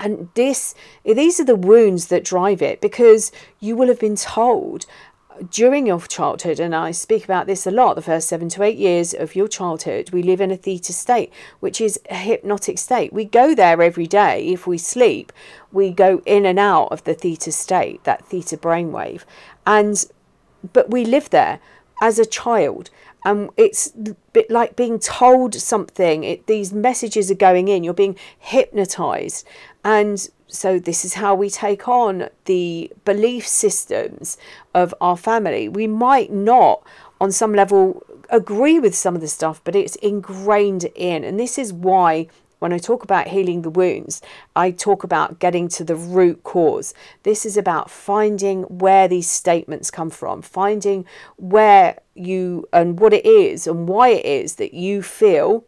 and 0.00 0.28
this 0.34 0.74
these 1.04 1.38
are 1.38 1.44
the 1.44 1.54
wounds 1.54 2.08
that 2.08 2.24
drive 2.24 2.62
it 2.62 2.80
because 2.80 3.30
you 3.60 3.76
will 3.76 3.88
have 3.88 4.00
been 4.00 4.16
told 4.16 4.86
during 5.48 5.86
your 5.86 6.00
childhood, 6.00 6.60
and 6.60 6.74
I 6.74 6.90
speak 6.90 7.24
about 7.24 7.46
this 7.46 7.66
a 7.66 7.70
lot, 7.70 7.94
the 7.94 8.02
first 8.02 8.28
seven 8.28 8.48
to 8.50 8.62
eight 8.62 8.76
years 8.76 9.14
of 9.14 9.34
your 9.34 9.48
childhood, 9.48 10.10
we 10.10 10.22
live 10.22 10.40
in 10.40 10.50
a 10.50 10.56
theta 10.56 10.92
state, 10.92 11.32
which 11.60 11.80
is 11.80 11.98
a 12.10 12.16
hypnotic 12.16 12.78
state. 12.78 13.12
We 13.12 13.24
go 13.24 13.54
there 13.54 13.80
every 13.80 14.06
day. 14.06 14.48
If 14.48 14.66
we 14.66 14.76
sleep, 14.76 15.32
we 15.72 15.90
go 15.90 16.20
in 16.26 16.44
and 16.44 16.58
out 16.58 16.88
of 16.88 17.04
the 17.04 17.14
theta 17.14 17.52
state, 17.52 18.04
that 18.04 18.26
theta 18.26 18.56
brainwave. 18.56 19.24
And 19.66 20.04
but 20.72 20.90
we 20.90 21.06
live 21.06 21.30
there 21.30 21.60
as 22.00 22.18
a 22.18 22.26
child 22.26 22.90
and 23.24 23.50
it's 23.56 23.92
a 23.94 24.14
bit 24.32 24.50
like 24.50 24.76
being 24.76 24.98
told 24.98 25.54
something. 25.54 26.24
It, 26.24 26.46
these 26.46 26.72
messages 26.72 27.30
are 27.30 27.34
going 27.34 27.68
in. 27.68 27.84
You're 27.84 27.94
being 27.94 28.16
hypnotized. 28.38 29.46
And 29.84 30.26
so 30.46 30.78
this 30.78 31.04
is 31.04 31.14
how 31.14 31.34
we 31.34 31.50
take 31.50 31.86
on 31.86 32.28
the 32.46 32.90
belief 33.04 33.46
systems 33.46 34.38
of 34.74 34.94
our 35.00 35.16
family. 35.16 35.68
We 35.68 35.86
might 35.86 36.32
not 36.32 36.82
on 37.20 37.30
some 37.30 37.52
level 37.52 38.02
agree 38.30 38.78
with 38.78 38.94
some 38.94 39.14
of 39.16 39.20
the 39.20 39.28
stuff 39.28 39.60
but 39.64 39.76
it's 39.76 39.96
ingrained 39.96 40.84
in. 40.94 41.24
And 41.24 41.38
this 41.38 41.58
is 41.58 41.72
why 41.72 42.28
when 42.60 42.72
I 42.72 42.78
talk 42.78 43.02
about 43.02 43.28
healing 43.28 43.62
the 43.62 43.70
wounds, 43.70 44.22
I 44.54 44.70
talk 44.70 45.02
about 45.02 45.40
getting 45.40 45.68
to 45.70 45.84
the 45.84 45.96
root 45.96 46.44
cause. 46.44 46.94
This 47.24 47.44
is 47.44 47.56
about 47.56 47.90
finding 47.90 48.62
where 48.64 49.08
these 49.08 49.28
statements 49.28 49.90
come 49.90 50.10
from, 50.10 50.42
finding 50.42 51.04
where 51.36 51.98
you 52.14 52.68
and 52.72 53.00
what 53.00 53.12
it 53.12 53.26
is 53.26 53.66
and 53.66 53.88
why 53.88 54.10
it 54.10 54.24
is 54.24 54.56
that 54.56 54.74
you 54.74 55.02
feel 55.02 55.64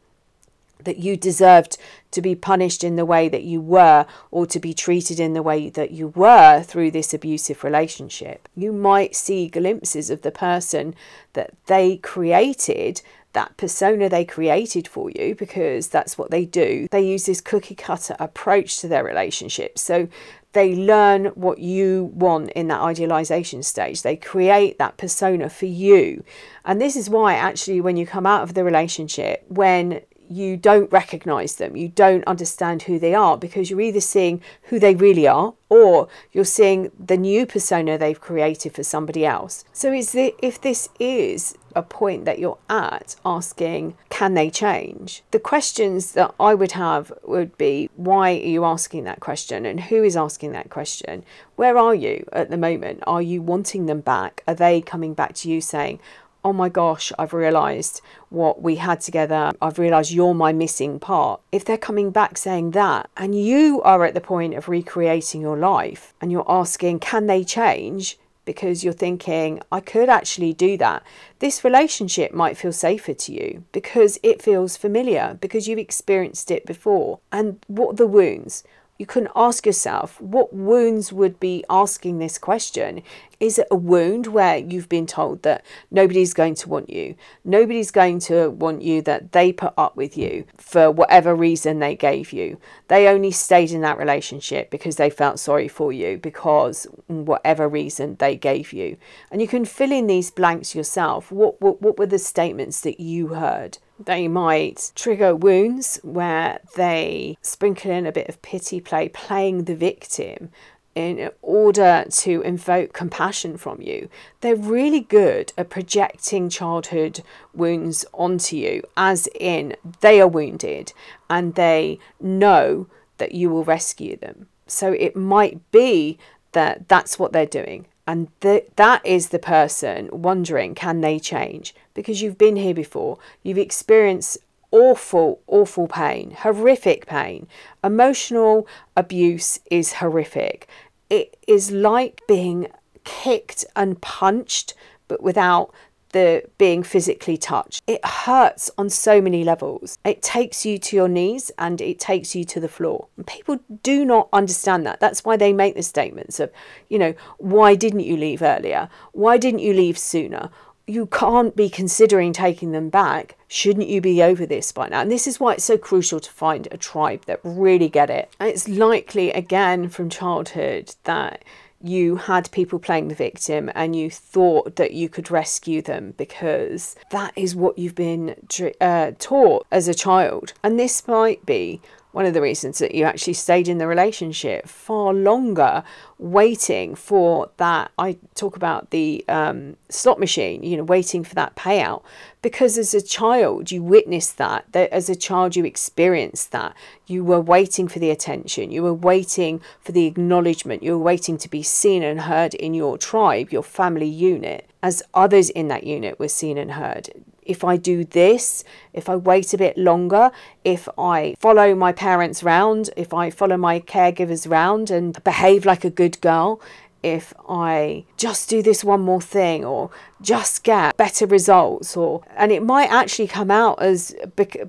that 0.85 0.99
you 0.99 1.17
deserved 1.17 1.79
to 2.11 2.21
be 2.21 2.35
punished 2.35 2.85
in 2.85 2.97
the 2.97 3.07
way 3.07 3.29
that 3.29 3.45
you 3.45 3.61
were 3.61 4.07
or 4.31 4.47
to 4.47 4.61
be 4.61 4.75
treated 4.75 5.19
in 5.19 5.33
the 5.33 5.43
way 5.43 5.71
that 5.71 5.93
you 5.93 6.09
were 6.09 6.63
through 6.63 6.91
this 6.91 7.15
abusive 7.15 7.65
relationship. 7.65 8.49
You 8.55 8.73
might 8.73 9.17
see 9.17 9.49
glimpses 9.49 10.11
of 10.11 10.23
the 10.23 10.31
person 10.31 10.95
that 11.33 11.55
they 11.67 11.97
created 11.97 13.01
that 13.33 13.57
persona 13.57 14.09
they 14.09 14.25
created 14.25 14.87
for 14.87 15.11
you 15.11 15.35
because 15.35 15.89
that's 15.89 16.19
what 16.19 16.31
they 16.31 16.45
do. 16.45 16.87
They 16.91 17.03
use 17.03 17.27
this 17.27 17.41
cookie 17.41 17.75
cutter 17.75 18.17
approach 18.19 18.79
to 18.81 18.89
their 18.89 19.05
relationship. 19.05 19.79
So 19.79 20.09
they 20.53 20.75
learn 20.75 21.27
what 21.29 21.59
you 21.59 22.11
want 22.15 22.51
in 22.51 22.69
that 22.69 22.81
idealization 22.81 23.63
stage. 23.63 24.03
They 24.03 24.17
create 24.17 24.79
that 24.79 24.99
persona 24.99 25.49
for 25.49 25.67
you. 25.67 26.25
And 26.65 26.81
this 26.81 26.95
is 26.95 27.09
why, 27.09 27.35
actually, 27.35 27.81
when 27.81 27.97
you 27.97 28.07
come 28.07 28.27
out 28.27 28.43
of 28.43 28.55
the 28.55 28.65
relationship, 28.65 29.45
when 29.49 30.03
you 30.33 30.57
don't 30.57 30.91
recognize 30.93 31.57
them, 31.57 31.77
you 31.77 31.89
don't 31.89 32.25
understand 32.25 32.83
who 32.83 32.99
they 32.99 33.15
are 33.15 33.37
because 33.37 33.71
you're 33.71 33.81
either 33.81 34.01
seeing 34.01 34.41
who 34.65 34.79
they 34.79 34.95
really 34.95 35.27
are 35.27 35.55
or 35.69 36.09
you're 36.33 36.45
seeing 36.45 36.91
the 36.99 37.17
new 37.17 37.47
persona 37.47 37.97
they've 37.97 38.21
created 38.21 38.75
for 38.75 38.83
somebody 38.83 39.25
else. 39.25 39.65
So 39.73 39.93
is 39.93 40.13
the, 40.13 40.35
if 40.43 40.61
this 40.61 40.89
is 41.01 41.57
a 41.75 41.83
point 41.83 42.27
that 42.27 42.39
you're 42.39 42.59
at 42.69 43.17
asking 43.25 43.97
can 44.11 44.35
they 44.35 44.51
change? 44.51 45.23
The 45.31 45.39
questions 45.39 46.13
that 46.13 46.35
I 46.39 46.55
would 46.55 46.73
have 46.73 47.11
would 47.25 47.57
be 47.57 47.89
why 47.97 48.33
are 48.33 48.35
you 48.35 48.65
asking 48.65 49.05
that 49.05 49.21
question 49.21 49.65
and 49.65 49.81
who 49.81 50.05
is 50.05 50.17
asking 50.17 50.53
that 50.53 50.69
question? 50.69 51.25
Where 51.57 51.79
are 51.79 51.95
you 51.95 52.27
at 52.33 52.51
the 52.51 52.59
moment? 52.59 53.03
Are 53.07 53.23
you 53.23 53.41
wanting 53.41 53.87
them 53.87 54.01
back? 54.01 54.43
Are 54.47 54.55
they 54.55 54.81
coming 54.83 55.15
back 55.15 55.33
to 55.37 55.51
you 55.51 55.61
saying, 55.61 56.01
oh 56.45 56.53
my 56.53 56.69
gosh, 56.69 57.13
I've 57.19 57.33
realised 57.33 58.01
what 58.31 58.63
we 58.63 58.77
had 58.77 59.01
together. 59.01 59.53
I've 59.61 59.79
realised 59.79 60.11
you're 60.11 60.35
my 60.35 60.53
missing 60.53 60.99
part. 60.99 61.41
If 61.53 61.65
they're 61.65 61.79
coming 61.79 62.11
back 62.11 62.37
saying 62.37 62.73
that, 62.73 63.09
and 63.17 63.39
you 63.39 63.81
are 63.83 64.05
at 64.05 64.15
the 64.15 64.21
point 64.21 64.55
of 64.55 64.69
recreating 64.69 65.41
your 65.41 65.57
life 65.57 66.15
and 66.21 66.33
you're 66.33 66.51
asking, 66.51 67.01
can 67.01 67.27
they 67.27 67.45
change? 67.45 68.19
Because 68.45 68.83
you're 68.83 68.93
thinking, 68.93 69.61
I 69.71 69.79
could 69.79 70.09
actually 70.09 70.53
do 70.53 70.77
that. 70.79 71.05
This 71.39 71.63
relationship 71.63 72.35
might 72.35 72.57
feel 72.57 72.73
safer 72.73 73.15
to 73.15 73.33
you 73.33 73.63
because 73.71 74.19
it 74.25 74.43
feels 74.43 74.77
familiar, 74.77 75.39
because 75.41 75.69
you've 75.69 75.79
experienced 75.79 76.51
it 76.51 76.67
before. 76.67 77.21
And 77.31 77.65
what 77.69 77.91
are 77.91 77.97
the 77.97 78.07
wounds? 78.09 78.65
You 79.03 79.07
can 79.07 79.27
ask 79.35 79.67
yourself 79.67 80.21
what 80.21 80.55
wounds 80.55 81.13
would 81.13 81.41
be 81.41 81.65
asking 81.69 82.21
this 82.21 82.39
question. 82.39 83.03
Is 83.41 83.59
it 83.59 83.67
a 83.69 83.75
wound 83.75 84.29
where 84.29 84.57
you've 84.57 84.89
been 84.89 85.09
told 85.09 85.43
that 85.43 85.67
nobody's 85.91 86.33
going 86.33 86.55
to 86.55 86.69
want 86.69 86.89
you? 86.89 87.17
Nobody's 87.45 87.91
going 87.91 88.21
to 88.21 88.51
want 88.51 88.83
you 88.83 89.03
that 89.03 89.33
they 89.33 89.53
put 89.53 89.75
up 89.77 89.97
with 89.97 90.17
you 90.17 90.45
for 90.57 90.89
whatever 90.89 91.35
reason 91.35 91.81
they 91.81 91.97
gave 91.97 92.33
you. 92.33 92.59
They 92.87 93.09
only 93.09 93.33
stayed 93.33 93.73
in 93.73 93.81
that 93.81 93.99
relationship 93.99 94.71
because 94.71 94.95
they 94.95 95.11
felt 95.11 95.41
sorry 95.41 95.67
for 95.67 95.93
you, 95.93 96.17
because 96.19 96.87
whatever 97.09 97.69
reason 97.69 98.15
they 98.21 98.37
gave 98.37 98.73
you. 98.73 98.99
And 99.33 99.43
you 99.43 99.49
can 99.49 99.65
fill 99.65 99.91
in 99.91 100.07
these 100.07 100.31
blanks 100.31 100.77
yourself. 100.77 101.33
What, 101.33 101.61
what, 101.61 101.83
what 101.83 101.99
were 101.99 102.07
the 102.07 102.21
statements 102.21 102.83
that 102.83 103.01
you 103.01 103.35
heard? 103.35 103.79
They 103.99 104.27
might 104.29 104.93
trigger 104.95 105.35
wounds 105.35 106.01
where 106.03 106.61
they 106.77 107.37
sprinkle 107.43 107.91
in 107.91 108.07
a 108.07 108.13
bit 108.13 108.29
of 108.29 108.43
pity 108.43 108.81
play, 108.81 109.09
playing 109.09 109.65
the 109.65 109.77
victim 109.77 110.51
in 110.95 111.31
order 111.41 112.05
to 112.11 112.43
invoke 112.43 112.93
compassion 112.93 113.57
from 113.57 113.81
you. 113.81 114.09
They're 114.41 114.57
really 114.57 115.01
good 115.01 115.53
at 115.57 115.71
projecting 115.71 116.49
childhood 116.51 117.23
wounds 117.55 118.05
onto 118.13 118.57
you, 118.57 118.83
as 118.97 119.29
in 119.39 119.77
they 120.01 120.21
are 120.21 120.29
wounded 120.29 120.93
and 121.31 121.55
they 121.55 121.99
know 122.21 122.89
that 123.19 123.33
you 123.33 123.51
will 123.51 123.65
rescue 123.65 124.17
them. 124.17 124.49
So 124.67 124.93
it 124.93 125.17
might 125.17 125.71
be 125.71 126.19
that 126.53 126.89
that's 126.89 127.19
what 127.19 127.33
they're 127.33 127.47
doing. 127.47 127.87
And 128.07 128.29
th- 128.41 128.69
that 128.77 129.05
is 129.07 129.29
the 129.29 129.39
person 129.39 130.09
wondering, 130.13 130.75
can 130.75 131.01
they 131.01 131.19
change? 131.19 131.75
Because 131.95 132.21
you've 132.21 132.39
been 132.39 132.57
here 132.57 132.75
before, 132.75 133.19
you've 133.43 133.59
experienced 133.59 134.39
awful, 134.73 135.41
awful 135.47 135.87
pain, 135.87 136.33
horrific 136.33 137.07
pain. 137.07 137.47
Emotional 137.85 138.67
abuse 138.97 139.61
is 139.71 139.95
horrific. 139.95 140.67
It 141.09 141.37
is 141.47 141.71
like 141.71 142.23
being 142.27 142.69
kicked 143.05 143.65
and 143.77 144.01
punched, 144.01 144.75
but 145.07 145.23
without 145.23 145.73
the 146.13 146.45
being 146.59 146.83
physically 146.83 147.37
touched. 147.37 147.83
It 147.87 148.05
hurts 148.05 148.71
on 148.79 148.89
so 148.89 149.21
many 149.21 149.45
levels. 149.45 149.99
It 150.05 150.23
takes 150.23 150.65
you 150.65 150.79
to 150.79 150.97
your 150.97 151.09
knees 151.09 151.51
and 151.59 151.81
it 151.81 151.99
takes 151.99 152.35
you 152.35 152.45
to 152.45 152.61
the 152.61 152.69
floor. 152.69 153.09
And 153.17 153.27
people 153.27 153.59
do 153.83 154.05
not 154.05 154.29
understand 154.33 154.87
that. 154.87 155.01
That's 155.01 155.25
why 155.25 155.37
they 155.37 155.53
make 155.53 155.75
the 155.75 155.83
statements 155.83 156.39
of, 156.41 156.51
you 156.89 156.99
know, 156.99 157.15
why 157.39 157.75
didn't 157.75 158.01
you 158.01 158.17
leave 158.17 158.43
earlier? 158.43 158.89
Why 159.13 159.37
didn't 159.39 159.61
you 159.61 159.73
leave 159.75 159.99
sooner? 159.99 160.51
You 160.87 161.07
can't 161.07 161.55
be 161.55 161.71
considering 161.71 162.33
taking 162.33 162.73
them 162.73 162.89
back. 162.89 163.37
Shouldn't 163.49 163.89
you 163.89 164.01
be 164.01 164.23
over 164.23 164.45
this 164.45 164.73
by 164.73 164.89
now? 164.89 165.01
And 165.01 165.11
this 165.11 165.27
is 165.27 165.39
why 165.39 165.55
it's 165.55 165.65
so 165.65 165.79
crucial 165.79 166.21
to 166.21 166.31
find 166.31 166.69
a 166.71 166.77
tribe 166.77 167.25
that 167.27 167.41
really 167.45 167.89
get 167.89 168.11
it. 168.11 168.31
And 168.41 168.49
it's 168.49 168.69
likely, 168.69 169.31
again, 169.31 169.89
from 169.89 170.11
childhood 170.11 170.95
that 171.05 171.45
you 171.83 172.17
had 172.17 172.51
people 172.53 172.79
playing 172.79 173.09
the 173.09 173.15
victim 173.15 173.71
and 173.75 173.97
you 173.97 174.11
thought 174.11 174.77
that 174.77 174.93
you 174.93 175.09
could 175.09 175.31
rescue 175.31 175.83
them 175.83 176.15
because 176.17 176.97
that 177.11 177.33
is 177.37 177.55
what 177.57 177.79
you've 177.79 177.95
been 177.95 178.35
uh, 178.81 179.13
taught 179.19 179.67
as 179.71 179.89
a 179.89 179.95
child. 179.95 180.53
And 180.63 180.79
this 180.79 181.07
might 181.09 181.45
be 181.45 181.81
one 182.13 182.27
of 182.27 182.35
the 182.35 182.43
reasons 182.43 182.79
that 182.79 182.95
you 182.95 183.05
actually 183.05 183.33
stayed 183.33 183.69
in 183.69 183.79
the 183.79 183.87
relationship 183.87 184.69
far 184.69 185.13
longer 185.13 185.83
waiting 186.19 186.95
for 186.95 187.51
that 187.57 187.91
i 187.99 188.17
talk 188.35 188.57
about 188.57 188.91
the 188.91 189.25
um, 189.29 189.77
slot 189.89 190.21
machine 190.21 190.63
you 190.63 190.77
know 190.77 190.85
waiting 190.85 191.25
for 191.25 191.35
that 191.35 191.57
payout. 191.57 192.03
Because 192.43 192.77
as 192.77 192.93
a 192.95 193.01
child 193.01 193.71
you 193.71 193.83
witnessed 193.83 194.37
that 194.39 194.65
that 194.73 194.91
as 194.91 195.09
a 195.09 195.17
child 195.17 195.57
you 195.57 195.65
experienced 195.65 196.53
that. 196.53 196.75
You 197.07 197.25
were 197.25 197.41
waiting 197.41 197.89
for 197.89 197.99
the 197.99 198.11
attention. 198.11 198.71
You 198.71 198.83
were 198.83 198.95
waiting 198.95 199.61
for 199.81 199.93
the 199.93 200.07
acknowledgement. 200.07 200.83
You 200.83 200.93
were 200.93 201.05
waiting 201.05 201.37
to 201.39 201.49
be 201.49 201.63
seen 201.63 202.03
and 202.03 202.23
heard 202.23 202.55
in 202.55 202.75
your 202.75 202.99
tribe 202.99 203.53
your 203.53 203.63
family 203.63 204.09
unit 204.09 204.69
as 204.83 205.03
others 205.15 205.51
in 205.51 205.69
that 205.69 205.85
unit 205.85 206.19
were 206.19 206.29
seen 206.29 206.59
and 206.59 206.73
heard 206.73 207.11
if 207.43 207.65
I 207.65 207.77
do 207.77 208.05
this, 208.05 208.65
if 208.93 209.09
I 209.09 209.17
wait 209.17 209.53
a 209.53 209.59
bit 209.59 209.77
longer, 209.77 210.31
if 210.65 210.89
I 210.99 211.35
follow 211.39 211.75
my 211.75 211.93
parents 211.93 212.43
round, 212.43 212.91
if 212.97 213.13
I 213.13 213.31
follow 213.31 213.57
my 213.57 213.81
caregivers 213.81 214.49
round 214.49 214.91
and 214.91 215.23
behave 215.25 215.65
like 215.65 215.85
a 215.85 215.91
good 215.91 216.21
girl, 216.21 216.61
if 217.03 217.35
I 217.49 218.05
just 218.17 218.49
do 218.49 218.63
this 218.63 218.85
one 218.85 219.01
more 219.01 219.21
thing 219.21 219.65
or 219.65 219.91
just 220.21 220.63
get 220.63 220.97
better 220.97 221.27
results 221.27 221.97
or 221.97 222.23
and 222.37 222.53
it 222.53 222.63
might 222.63 222.93
actually 222.93 223.27
come 223.27 223.51
out 223.51 223.83
as 223.83 224.15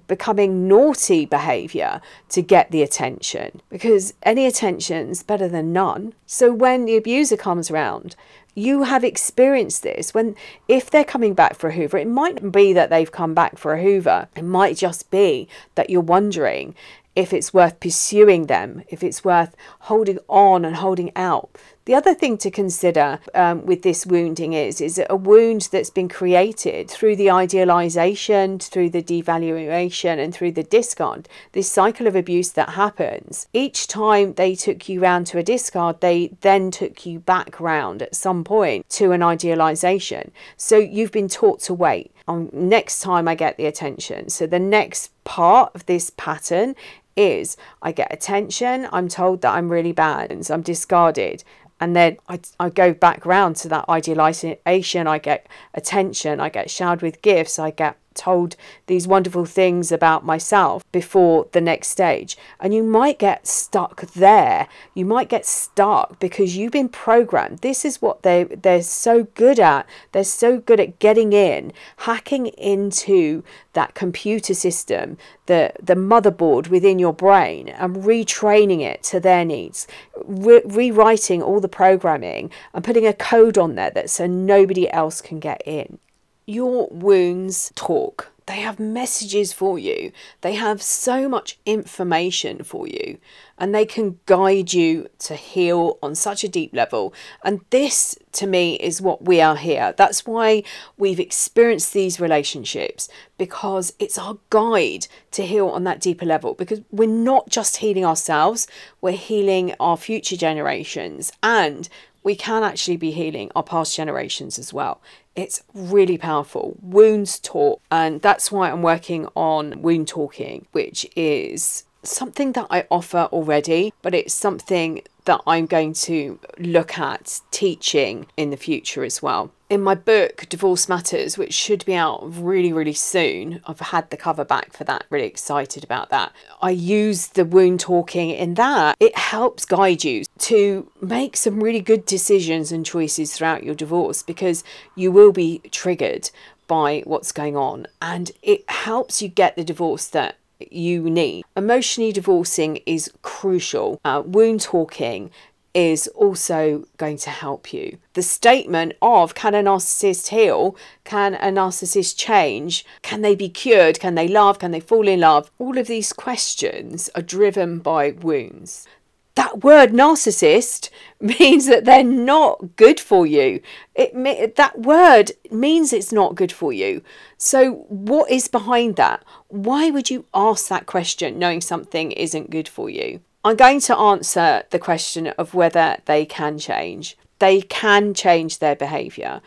becoming 0.08 0.68
naughty 0.68 1.26
behavior 1.26 2.02
to 2.30 2.42
get 2.42 2.72
the 2.72 2.82
attention 2.82 3.62
because 3.70 4.16
any 4.24 4.48
attention's 4.48 5.22
better 5.22 5.48
than 5.48 5.72
none. 5.72 6.14
So 6.26 6.52
when 6.52 6.86
the 6.86 6.98
abuser 6.98 7.38
comes 7.38 7.70
around 7.70 8.16
you 8.56 8.84
have 8.84 9.04
experienced 9.04 9.84
this 9.84 10.14
when 10.14 10.36
if 10.68 10.90
they're 10.92 11.04
coming 11.04 11.34
back 11.34 11.56
for 11.56 11.70
a 11.70 11.74
hoover 11.74 11.98
it 11.98 12.08
might 12.08 12.52
be 12.52 12.74
that 12.74 12.90
they've 12.90 13.12
come 13.12 13.34
back 13.34 13.58
for 13.58 13.74
a 13.74 13.82
hoover. 13.82 14.28
It 14.36 14.44
might 14.44 14.78
just 14.78 15.10
be 15.10 15.48
that 15.76 15.90
you're 15.90 16.02
wondering 16.02 16.76
if 17.16 17.34
it's 17.34 17.54
worth 17.54 17.80
pursuing 17.80 18.48
them, 18.48 18.84
if 18.88 19.04
it's 19.04 19.24
worth 19.24 19.56
holding 19.82 20.20
on 20.28 20.66
and 20.66 20.78
holding 20.78 21.12
out. 21.16 21.50
The 21.86 21.96
other 21.96 22.14
thing 22.14 22.38
to 22.38 22.50
consider 22.50 23.20
um, 23.36 23.66
with 23.66 23.82
this 23.82 24.06
wounding 24.06 24.54
is 24.54 24.80
is 24.80 25.02
a 25.10 25.18
wound 25.18 25.68
that's 25.70 25.90
been 25.90 26.08
created 26.08 26.90
through 26.90 27.18
the 27.18 27.30
idealization, 27.30 28.60
through 28.60 28.92
the 28.92 29.04
devaluation, 29.04 30.18
and 30.18 30.34
through 30.34 30.54
the 30.54 30.64
discard. 30.64 31.28
This 31.52 31.70
cycle 31.70 32.08
of 32.08 32.16
abuse 32.16 32.52
that 32.52 32.70
happens 32.70 33.48
each 33.52 33.88
time 33.88 34.34
they 34.34 34.56
took 34.56 34.88
you 34.88 35.02
round 35.02 35.28
to 35.28 35.38
a 35.38 35.44
discard, 35.44 36.00
they 36.00 36.32
then 36.40 36.72
took 36.72 37.06
you 37.06 37.20
back 37.20 37.60
round 37.60 38.02
at 38.02 38.16
some 38.16 38.46
point 38.46 38.88
to 38.92 39.12
an 39.12 39.22
idealization. 39.22 40.32
So 40.56 40.78
you've 40.78 41.12
been 41.12 41.28
taught 41.28 41.60
to 41.62 41.74
wait. 41.74 42.12
On 42.30 42.50
next 42.54 43.02
time 43.02 43.28
I 43.28 43.36
get 43.36 43.58
the 43.58 43.66
attention. 43.66 44.30
So 44.30 44.48
the 44.48 44.60
next 44.60 45.12
part 45.26 45.76
of 45.76 45.86
this 45.86 46.12
pattern 46.16 46.76
is 47.16 47.58
I 47.82 47.92
get 47.92 48.14
attention, 48.14 48.88
I'm 48.92 49.08
told 49.08 49.42
that 49.42 49.54
I'm 49.54 49.70
really 49.70 49.92
bad, 49.92 50.32
and 50.32 50.50
I'm 50.50 50.62
discarded. 50.62 51.44
And 51.80 51.96
then 51.96 52.18
I, 52.30 52.40
I 52.60 52.70
go 52.70 52.94
back 52.94 53.26
round 53.26 53.58
to 53.58 53.68
that 53.70 53.90
idealization 53.90 55.08
i 55.08 55.18
get 55.18 55.48
attention 55.74 56.40
i 56.40 56.48
get 56.48 56.70
showered 56.70 57.02
with 57.02 57.22
gifts 57.22 57.60
i 57.60 57.72
get 57.72 57.98
told 58.14 58.56
these 58.88 59.08
wonderful 59.08 59.46
things 59.46 59.92
about 59.92 60.26
myself 60.26 60.84
before 60.92 61.48
the 61.52 61.62
next 61.62 61.90
stage. 61.90 62.38
And 62.60 62.74
you 62.74 62.84
might 62.84 63.20
get 63.20 63.48
stuck 63.48 64.02
there. 64.14 64.68
You 64.94 65.06
might 65.06 65.30
get 65.30 65.46
stuck 65.46 66.20
because 66.20 66.56
you've 66.56 66.72
been 66.72 66.90
programmed. 66.90 67.60
This 67.60 67.86
is 67.86 68.02
what 68.02 68.24
they 68.24 68.44
they're 68.44 68.84
so 68.84 69.24
good 69.36 69.60
at. 69.60 69.88
They're 70.12 70.24
so 70.24 70.60
good 70.60 70.80
at 70.80 71.00
getting 71.00 71.34
in, 71.34 71.74
hacking 71.98 72.48
into 72.48 73.44
that 73.74 73.96
computer 73.96 74.54
system, 74.54 75.18
the 75.48 75.74
the 75.82 75.96
motherboard 75.96 76.68
within 76.70 77.00
your 77.00 77.14
brain 77.14 77.70
and 77.70 77.98
retraining 77.98 78.82
it 78.82 79.04
to 79.04 79.20
their 79.20 79.44
needs, 79.44 79.88
re- 80.24 80.62
rewriting 80.66 81.42
all 81.42 81.60
the 81.60 81.68
programming 81.68 82.50
and 82.74 82.84
putting 82.84 83.08
a 83.08 83.14
code 83.14 83.58
on 83.58 83.76
there 83.76 83.92
that 83.92 84.10
so 84.10 84.26
nobody 84.28 84.90
else 84.92 85.22
can 85.22 85.40
get 85.40 85.62
in. 85.66 86.00
Your 86.46 86.88
wounds 86.92 87.72
talk. 87.76 88.34
They 88.46 88.60
have 88.60 88.78
messages 88.80 89.54
for 89.54 89.80
you. 89.80 90.12
They 90.42 90.56
have 90.56 90.82
so 90.82 91.30
much 91.30 91.58
information 91.66 92.64
for 92.64 92.88
you, 92.88 93.18
and 93.58 93.74
they 93.74 93.86
can 93.86 94.20
guide 94.26 94.74
you 94.74 95.08
to 95.20 95.36
heal 95.36 95.98
on 96.04 96.14
such 96.16 96.44
a 96.44 96.50
deep 96.50 96.74
level. 96.74 97.14
And 97.46 97.62
this, 97.70 98.18
to 98.34 98.46
me, 98.46 98.76
is 98.76 99.02
what 99.02 99.24
we 99.24 99.40
are 99.40 99.56
here. 99.56 99.94
That's 99.96 100.26
why 100.26 100.64
we've 100.98 101.22
experienced 101.22 101.94
these 101.94 102.20
relationships 102.20 103.08
because 103.38 103.94
it's 103.98 104.18
our 104.18 104.38
guide 104.50 105.08
to 105.32 105.46
heal 105.46 105.70
on 105.70 105.86
that 105.86 106.02
deeper 106.02 106.26
level. 106.26 106.54
Because 106.54 106.82
we're 106.92 107.08
not 107.08 107.50
just 107.50 107.78
healing 107.78 108.06
ourselves, 108.06 108.68
we're 109.00 109.12
healing 109.12 109.74
our 109.80 109.96
future 109.96 110.36
generations 110.36 111.32
and 111.42 111.88
we 112.24 112.36
can 112.36 112.64
actually 112.64 112.98
be 112.98 113.12
healing 113.12 113.52
our 113.56 113.64
past 113.64 113.96
generations 113.96 114.58
as 114.58 114.74
well. 114.74 115.02
It's 115.36 115.64
really 115.74 116.18
powerful. 116.18 116.78
Wounds 116.82 117.40
talk, 117.40 117.82
and 117.92 118.22
that's 118.22 118.52
why 118.52 118.70
I'm 118.70 118.82
working 118.82 119.28
on 119.36 119.82
wound 119.82 120.08
talking, 120.08 120.68
which 120.72 121.06
is 121.16 121.84
something 122.04 122.54
that 122.54 122.68
I 122.70 122.86
offer 122.92 123.30
already, 123.32 123.94
but 124.02 124.14
it's 124.14 124.34
something 124.34 125.02
that 125.26 125.42
I'm 125.48 125.66
going 125.66 125.94
to 125.94 126.40
look 126.58 126.98
at 126.98 127.40
teaching 127.52 128.28
in 128.36 128.50
the 128.50 128.58
future 128.58 129.04
as 129.04 129.22
well. 129.22 129.52
In 129.70 129.82
my 129.82 129.96
book, 129.96 130.46
Divorce 130.50 130.88
Matters, 130.88 131.38
which 131.38 131.54
should 131.54 131.84
be 131.86 131.96
out 131.96 132.20
really, 132.24 132.72
really 132.72 132.94
soon, 132.94 133.62
I've 133.66 133.80
had 133.80 134.10
the 134.10 134.18
cover 134.18 134.46
back 134.46 134.74
for 134.74 134.84
that, 134.84 135.06
really 135.10 135.26
excited 135.26 135.84
about 135.84 136.10
that. 136.10 136.32
I 136.62 136.72
use 136.72 137.28
the 137.28 137.46
wound 137.46 137.80
talking 137.80 138.30
in 138.30 138.54
that. 138.56 138.98
It 139.00 139.18
helps 139.18 139.66
guide 139.66 140.04
you 140.04 140.26
to 140.40 140.92
make 141.02 141.36
some 141.38 141.64
really 141.64 141.82
good 141.82 142.06
decisions 142.06 142.72
and 142.72 142.86
choices 142.86 143.34
throughout 143.34 143.64
your 143.64 143.76
divorce 143.76 144.22
because 144.22 144.64
you 144.96 145.12
will 145.12 145.32
be 145.32 145.60
triggered 145.72 146.30
by 146.68 147.02
what's 147.06 147.32
going 147.32 147.58
on 147.58 147.88
and 148.02 148.32
it 148.42 148.70
helps 148.70 149.22
you 149.22 149.28
get 149.28 149.56
the 149.56 149.64
divorce 149.64 150.08
that 150.08 150.38
you 150.60 151.10
need. 151.10 151.44
Emotionally 151.56 152.12
divorcing 152.12 152.80
is 152.86 153.12
crucial. 153.22 154.00
Uh, 154.04 154.24
wound 154.26 154.62
talking 154.62 155.32
is 155.74 156.08
also 156.10 156.86
going 156.98 157.18
to 157.18 157.30
help 157.30 157.74
you. 157.74 157.98
The 158.14 158.22
statement 158.22 158.94
of 159.02 159.34
can 159.34 159.56
a 159.56 159.64
narcissist 159.64 160.28
heal? 160.28 160.76
Can 161.04 161.34
a 161.34 161.48
narcissist 161.48 162.16
change? 162.16 162.86
Can 163.02 163.22
they 163.22 163.36
be 163.36 163.50
cured? 163.50 164.00
Can 164.00 164.16
they 164.16 164.28
love? 164.28 164.60
Can 164.60 164.72
they 164.72 164.80
fall 164.80 165.08
in 165.08 165.22
love? 165.22 165.50
All 165.58 165.78
of 165.78 165.88
these 165.88 166.14
questions 166.14 167.10
are 167.16 167.22
driven 167.24 167.80
by 167.80 168.12
wounds 168.12 168.88
that 169.36 169.64
word 169.64 169.92
narcissist 169.92 170.90
means 171.20 171.66
that 171.68 171.86
they're 171.86 172.04
not 172.04 172.76
good 172.76 173.00
for 173.00 173.26
you. 173.26 173.62
It 173.96 174.56
that 174.56 174.80
word 174.80 175.32
means 175.52 175.94
it's 175.94 176.12
not 176.12 176.36
good 176.36 176.52
for 176.52 176.74
you. 176.74 177.02
So 177.38 177.86
what 177.90 178.30
is 178.32 178.48
behind 178.48 178.96
that? 178.98 179.24
Why 179.48 179.90
would 179.90 180.10
you 180.10 180.26
ask 180.34 180.68
that 180.68 180.86
question 180.86 181.40
knowing 181.40 181.62
something 181.62 182.12
isn't 182.12 182.50
good 182.52 182.68
for 182.68 182.90
you? 182.90 183.22
I'm 183.46 183.58
going 183.58 183.82
to 183.82 183.98
answer 183.98 184.64
the 184.70 184.80
question 184.80 185.28
of 185.28 185.54
whether 185.54 185.98
they 186.06 186.26
can 186.26 186.58
change. 186.58 187.18
They 187.40 187.62
can 187.62 188.14
change 188.14 188.60
their 188.60 188.76
behavior. 188.76 189.42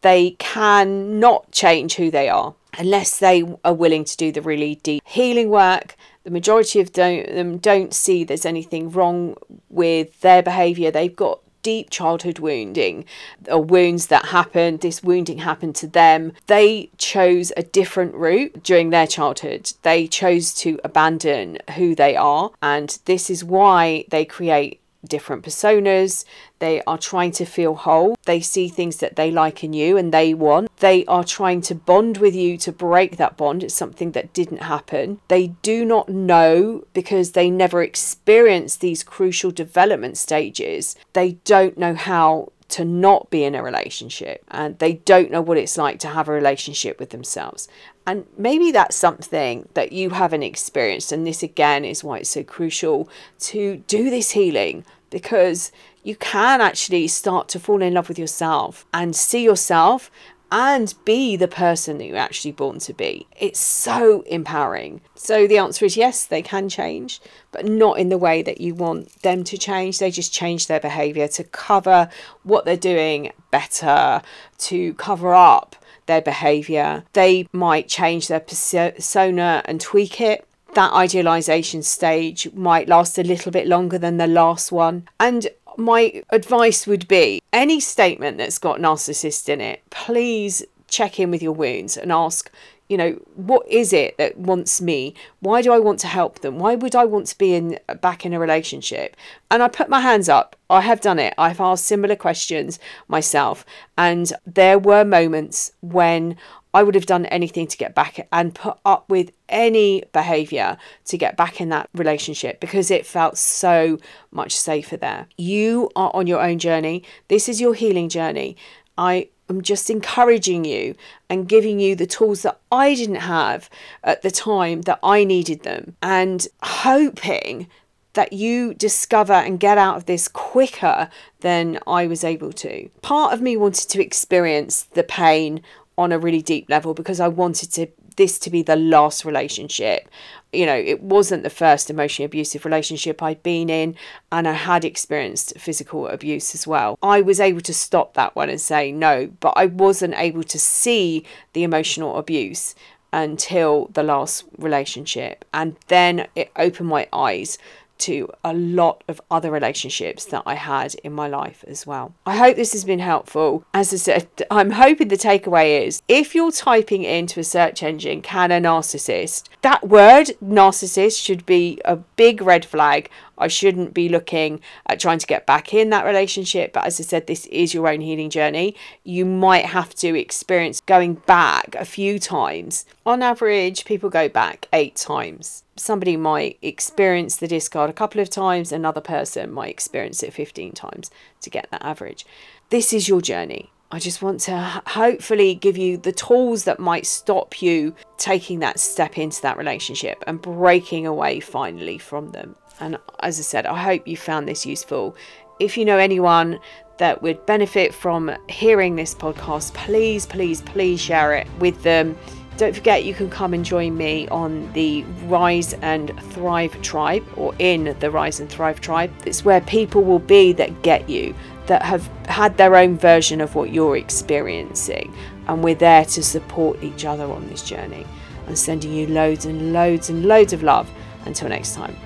They 0.00 0.32
cannot 0.32 1.50
change 1.50 1.94
who 1.94 2.10
they 2.10 2.28
are 2.28 2.54
unless 2.78 3.18
they 3.18 3.44
are 3.64 3.74
willing 3.74 4.04
to 4.04 4.16
do 4.16 4.32
the 4.32 4.42
really 4.42 4.76
deep 4.76 5.02
healing 5.06 5.50
work 5.50 5.96
the 6.24 6.30
majority 6.30 6.80
of 6.80 6.92
them 6.94 7.58
don't 7.58 7.94
see 7.94 8.24
there's 8.24 8.46
anything 8.46 8.90
wrong 8.90 9.36
with 9.68 10.20
their 10.20 10.42
behaviour. 10.42 10.90
They've 10.90 11.14
got 11.14 11.40
deep 11.62 11.90
childhood 11.90 12.38
wounding 12.38 13.04
or 13.48 13.62
wounds 13.62 14.06
that 14.08 14.26
happened, 14.26 14.80
this 14.80 15.02
wounding 15.02 15.38
happened 15.38 15.74
to 15.74 15.86
them. 15.86 16.32
They 16.46 16.90
chose 16.98 17.52
a 17.56 17.62
different 17.62 18.14
route 18.14 18.62
during 18.62 18.90
their 18.90 19.06
childhood. 19.06 19.72
They 19.82 20.06
chose 20.06 20.54
to 20.56 20.78
abandon 20.84 21.58
who 21.76 21.94
they 21.94 22.16
are, 22.16 22.50
and 22.62 22.98
this 23.06 23.30
is 23.30 23.42
why 23.42 24.04
they 24.10 24.24
create 24.24 24.80
different 25.08 25.44
personas. 25.44 26.24
They 26.64 26.80
are 26.86 26.96
trying 26.96 27.32
to 27.32 27.44
feel 27.44 27.74
whole. 27.74 28.16
They 28.24 28.40
see 28.40 28.68
things 28.68 28.96
that 28.96 29.16
they 29.16 29.30
like 29.30 29.62
in 29.62 29.74
you 29.74 29.98
and 29.98 30.14
they 30.14 30.32
want. 30.32 30.74
They 30.78 31.04
are 31.04 31.22
trying 31.22 31.60
to 31.68 31.74
bond 31.74 32.16
with 32.16 32.34
you 32.34 32.56
to 32.56 32.72
break 32.72 33.18
that 33.18 33.36
bond. 33.36 33.62
It's 33.62 33.74
something 33.74 34.12
that 34.12 34.32
didn't 34.32 34.62
happen. 34.62 35.20
They 35.28 35.48
do 35.60 35.84
not 35.84 36.08
know 36.08 36.86
because 36.94 37.32
they 37.32 37.50
never 37.50 37.82
experienced 37.82 38.80
these 38.80 39.04
crucial 39.04 39.50
development 39.50 40.16
stages. 40.16 40.96
They 41.12 41.32
don't 41.44 41.76
know 41.76 41.94
how 41.94 42.52
to 42.68 42.82
not 42.82 43.28
be 43.28 43.44
in 43.44 43.54
a 43.54 43.62
relationship 43.62 44.42
and 44.48 44.78
they 44.78 44.94
don't 44.94 45.30
know 45.30 45.42
what 45.42 45.58
it's 45.58 45.76
like 45.76 45.98
to 45.98 46.08
have 46.08 46.28
a 46.30 46.32
relationship 46.32 46.98
with 46.98 47.10
themselves. 47.10 47.68
And 48.06 48.24
maybe 48.38 48.72
that's 48.72 48.96
something 48.96 49.68
that 49.74 49.92
you 49.92 50.10
haven't 50.10 50.44
experienced. 50.44 51.12
And 51.12 51.26
this 51.26 51.42
again 51.42 51.84
is 51.84 52.02
why 52.02 52.20
it's 52.20 52.30
so 52.30 52.42
crucial 52.42 53.06
to 53.40 53.84
do 53.86 54.08
this 54.08 54.30
healing 54.30 54.86
because 55.14 55.70
you 56.04 56.14
can 56.16 56.60
actually 56.60 57.08
start 57.08 57.48
to 57.48 57.58
fall 57.58 57.82
in 57.82 57.94
love 57.94 58.08
with 58.08 58.18
yourself 58.18 58.86
and 58.94 59.16
see 59.16 59.42
yourself 59.42 60.10
and 60.52 60.94
be 61.04 61.34
the 61.34 61.48
person 61.48 61.98
that 61.98 62.06
you're 62.06 62.16
actually 62.16 62.52
born 62.52 62.78
to 62.78 62.92
be. 62.92 63.26
It's 63.36 63.58
so 63.58 64.20
empowering. 64.22 65.00
So 65.16 65.48
the 65.48 65.58
answer 65.58 65.84
is 65.84 65.96
yes, 65.96 66.24
they 66.24 66.42
can 66.42 66.68
change, 66.68 67.20
but 67.50 67.64
not 67.64 67.98
in 67.98 68.08
the 68.08 68.18
way 68.18 68.42
that 68.42 68.60
you 68.60 68.74
want 68.74 69.22
them 69.22 69.42
to 69.44 69.58
change. 69.58 69.98
They 69.98 70.12
just 70.12 70.32
change 70.32 70.68
their 70.68 70.78
behavior 70.78 71.26
to 71.26 71.42
cover 71.42 72.08
what 72.44 72.64
they're 72.64 72.76
doing 72.76 73.32
better, 73.50 74.22
to 74.58 74.94
cover 74.94 75.34
up 75.34 75.74
their 76.06 76.22
behavior. 76.22 77.02
They 77.14 77.48
might 77.52 77.88
change 77.88 78.28
their 78.28 78.38
persona 78.38 79.62
and 79.64 79.80
tweak 79.80 80.20
it. 80.20 80.46
That 80.74 80.92
idealization 80.92 81.82
stage 81.82 82.52
might 82.52 82.88
last 82.88 83.18
a 83.18 83.22
little 83.22 83.50
bit 83.50 83.66
longer 83.66 83.98
than 83.98 84.18
the 84.18 84.26
last 84.26 84.70
one. 84.70 85.08
And 85.18 85.48
my 85.78 86.22
advice 86.30 86.86
would 86.86 87.08
be 87.08 87.42
any 87.52 87.80
statement 87.80 88.38
that's 88.38 88.58
got 88.58 88.78
narcissist 88.80 89.48
in 89.48 89.60
it, 89.60 89.82
please 89.90 90.64
check 90.88 91.18
in 91.18 91.30
with 91.30 91.42
your 91.42 91.52
wounds 91.52 91.96
and 91.96 92.12
ask 92.12 92.50
you 92.88 92.98
know 92.98 93.12
what 93.34 93.66
is 93.68 93.92
it 93.92 94.16
that 94.18 94.36
wants 94.36 94.80
me? 94.80 95.14
Why 95.40 95.62
do 95.62 95.72
i 95.72 95.78
want 95.78 95.98
to 96.00 96.06
help 96.06 96.40
them? 96.40 96.58
Why 96.58 96.74
would 96.74 96.94
i 96.94 97.04
want 97.04 97.26
to 97.28 97.38
be 97.38 97.54
in 97.54 97.78
back 98.00 98.26
in 98.26 98.34
a 98.34 98.38
relationship? 98.38 99.16
And 99.50 99.62
i 99.62 99.68
put 99.68 99.88
my 99.88 100.00
hands 100.00 100.28
up. 100.28 100.56
I 100.68 100.82
have 100.82 101.00
done 101.00 101.18
it. 101.18 101.34
I've 101.38 101.60
asked 101.60 101.86
similar 101.86 102.16
questions 102.16 102.78
myself. 103.08 103.64
And 103.96 104.32
there 104.46 104.78
were 104.78 105.04
moments 105.04 105.72
when 105.80 106.36
I 106.74 106.82
would 106.82 106.96
have 106.96 107.06
done 107.06 107.26
anything 107.26 107.68
to 107.68 107.76
get 107.76 107.94
back 107.94 108.26
and 108.32 108.54
put 108.54 108.78
up 108.84 109.08
with 109.08 109.30
any 109.48 110.02
behavior 110.12 110.76
to 111.06 111.16
get 111.16 111.36
back 111.36 111.60
in 111.60 111.68
that 111.68 111.88
relationship 111.94 112.58
because 112.58 112.90
it 112.90 113.06
felt 113.06 113.38
so 113.38 113.98
much 114.32 114.56
safer 114.56 114.96
there. 114.96 115.28
You 115.38 115.88
are 115.94 116.10
on 116.12 116.26
your 116.26 116.42
own 116.42 116.58
journey. 116.58 117.04
This 117.28 117.48
is 117.48 117.60
your 117.60 117.74
healing 117.74 118.08
journey. 118.08 118.56
I 118.98 119.28
I'm 119.48 119.60
just 119.60 119.90
encouraging 119.90 120.64
you 120.64 120.94
and 121.28 121.46
giving 121.46 121.78
you 121.78 121.94
the 121.94 122.06
tools 122.06 122.42
that 122.42 122.58
I 122.72 122.94
didn't 122.94 123.16
have 123.16 123.68
at 124.02 124.22
the 124.22 124.30
time 124.30 124.82
that 124.82 124.98
I 125.02 125.24
needed 125.24 125.64
them 125.64 125.96
and 126.02 126.48
hoping 126.62 127.68
that 128.14 128.32
you 128.32 128.72
discover 128.74 129.34
and 129.34 129.60
get 129.60 129.76
out 129.76 129.96
of 129.96 130.06
this 130.06 130.28
quicker 130.28 131.10
than 131.40 131.78
I 131.86 132.06
was 132.06 132.24
able 132.24 132.52
to. 132.52 132.88
Part 133.02 133.34
of 133.34 133.42
me 133.42 133.56
wanted 133.56 133.90
to 133.90 134.02
experience 134.02 134.84
the 134.84 135.02
pain 135.02 135.62
on 135.96 136.12
a 136.12 136.18
really 136.18 136.42
deep 136.42 136.68
level 136.68 136.94
because 136.94 137.20
I 137.20 137.28
wanted 137.28 137.72
to 137.72 137.86
this 138.16 138.38
to 138.38 138.50
be 138.50 138.62
the 138.62 138.76
last 138.76 139.24
relationship. 139.24 140.08
You 140.52 140.66
know, 140.66 140.76
it 140.76 141.02
wasn't 141.02 141.42
the 141.42 141.50
first 141.50 141.90
emotionally 141.90 142.26
abusive 142.26 142.64
relationship 142.64 143.22
I'd 143.22 143.42
been 143.42 143.68
in, 143.68 143.96
and 144.30 144.46
I 144.46 144.52
had 144.52 144.84
experienced 144.84 145.58
physical 145.58 146.06
abuse 146.06 146.54
as 146.54 146.66
well. 146.66 146.98
I 147.02 147.20
was 147.20 147.40
able 147.40 147.60
to 147.62 147.74
stop 147.74 148.14
that 148.14 148.36
one 148.36 148.48
and 148.48 148.60
say 148.60 148.92
no, 148.92 149.32
but 149.40 149.54
I 149.56 149.66
wasn't 149.66 150.14
able 150.16 150.44
to 150.44 150.58
see 150.58 151.24
the 151.54 151.64
emotional 151.64 152.16
abuse 152.18 152.74
until 153.12 153.86
the 153.92 154.02
last 154.02 154.44
relationship. 154.58 155.44
And 155.54 155.76
then 155.88 156.26
it 156.34 156.50
opened 156.56 156.88
my 156.88 157.08
eyes 157.12 157.58
to 158.04 158.28
a 158.44 158.54
lot 158.54 159.02
of 159.08 159.20
other 159.30 159.50
relationships 159.50 160.24
that 160.26 160.42
I 160.46 160.54
had 160.54 160.94
in 160.96 161.12
my 161.12 161.28
life 161.28 161.64
as 161.66 161.86
well. 161.86 162.14
I 162.26 162.36
hope 162.36 162.56
this 162.56 162.72
has 162.72 162.84
been 162.84 162.98
helpful. 162.98 163.64
As 163.72 163.92
I 163.92 163.96
said, 163.96 164.28
I'm 164.50 164.72
hoping 164.72 165.08
the 165.08 165.16
takeaway 165.16 165.86
is 165.86 166.02
if 166.08 166.34
you're 166.34 166.52
typing 166.52 167.04
into 167.04 167.40
a 167.40 167.44
search 167.44 167.82
engine, 167.82 168.22
can 168.22 168.50
a 168.50 168.60
narcissist, 168.60 169.48
that 169.62 169.88
word 169.88 170.28
narcissist 170.42 171.22
should 171.22 171.46
be 171.46 171.80
a 171.84 171.96
big 171.96 172.42
red 172.42 172.64
flag 172.64 173.10
I 173.36 173.48
shouldn't 173.48 173.94
be 173.94 174.08
looking 174.08 174.60
at 174.86 175.00
trying 175.00 175.18
to 175.18 175.26
get 175.26 175.46
back 175.46 175.74
in 175.74 175.90
that 175.90 176.06
relationship. 176.06 176.72
But 176.72 176.86
as 176.86 177.00
I 177.00 177.02
said, 177.02 177.26
this 177.26 177.46
is 177.46 177.74
your 177.74 177.88
own 177.88 178.00
healing 178.00 178.30
journey. 178.30 178.76
You 179.02 179.24
might 179.24 179.66
have 179.66 179.94
to 179.96 180.18
experience 180.18 180.80
going 180.80 181.14
back 181.14 181.74
a 181.74 181.84
few 181.84 182.18
times. 182.18 182.86
On 183.04 183.22
average, 183.22 183.84
people 183.84 184.10
go 184.10 184.28
back 184.28 184.68
eight 184.72 184.96
times. 184.96 185.63
Somebody 185.76 186.16
might 186.16 186.58
experience 186.62 187.36
the 187.36 187.48
discard 187.48 187.90
a 187.90 187.94
couple 187.94 188.20
of 188.20 188.30
times, 188.30 188.70
another 188.70 189.00
person 189.00 189.52
might 189.52 189.70
experience 189.70 190.22
it 190.22 190.32
15 190.32 190.72
times 190.72 191.10
to 191.40 191.50
get 191.50 191.68
that 191.70 191.84
average. 191.84 192.24
This 192.70 192.92
is 192.92 193.08
your 193.08 193.20
journey. 193.20 193.70
I 193.90 193.98
just 193.98 194.22
want 194.22 194.40
to 194.40 194.82
hopefully 194.86 195.54
give 195.54 195.76
you 195.76 195.96
the 195.96 196.12
tools 196.12 196.64
that 196.64 196.80
might 196.80 197.06
stop 197.06 197.62
you 197.62 197.94
taking 198.18 198.60
that 198.60 198.80
step 198.80 199.18
into 199.18 199.40
that 199.42 199.56
relationship 199.56 200.22
and 200.26 200.40
breaking 200.40 201.06
away 201.06 201.40
finally 201.40 201.98
from 201.98 202.30
them. 202.32 202.56
And 202.80 202.98
as 203.20 203.38
I 203.38 203.42
said, 203.42 203.66
I 203.66 203.78
hope 203.78 204.08
you 204.08 204.16
found 204.16 204.48
this 204.48 204.66
useful. 204.66 205.16
If 205.60 205.76
you 205.76 205.84
know 205.84 205.98
anyone 205.98 206.58
that 206.98 207.22
would 207.22 207.44
benefit 207.46 207.94
from 207.94 208.36
hearing 208.48 208.96
this 208.96 209.14
podcast, 209.14 209.74
please, 209.74 210.26
please, 210.26 210.60
please 210.62 211.00
share 211.00 211.34
it 211.34 211.46
with 211.58 211.82
them. 211.82 212.16
Don't 212.56 212.74
forget, 212.74 213.04
you 213.04 213.14
can 213.14 213.28
come 213.28 213.52
and 213.52 213.64
join 213.64 213.96
me 213.96 214.28
on 214.28 214.72
the 214.74 215.02
Rise 215.26 215.72
and 215.74 216.12
Thrive 216.32 216.80
Tribe 216.82 217.26
or 217.36 217.52
in 217.58 217.96
the 217.98 218.10
Rise 218.10 218.38
and 218.38 218.48
Thrive 218.48 218.80
Tribe. 218.80 219.10
It's 219.26 219.44
where 219.44 219.60
people 219.62 220.04
will 220.04 220.20
be 220.20 220.52
that 220.52 220.82
get 220.82 221.08
you, 221.08 221.34
that 221.66 221.82
have 221.82 222.06
had 222.26 222.56
their 222.56 222.76
own 222.76 222.96
version 222.96 223.40
of 223.40 223.56
what 223.56 223.72
you're 223.72 223.96
experiencing. 223.96 225.12
And 225.48 225.64
we're 225.64 225.74
there 225.74 226.04
to 226.04 226.22
support 226.22 226.82
each 226.82 227.04
other 227.04 227.24
on 227.24 227.48
this 227.48 227.62
journey. 227.62 228.06
I'm 228.46 228.56
sending 228.56 228.92
you 228.92 229.08
loads 229.08 229.46
and 229.46 229.72
loads 229.72 230.08
and 230.08 230.26
loads 230.26 230.52
of 230.52 230.62
love. 230.62 230.88
Until 231.26 231.48
next 231.48 231.74
time. 231.74 231.96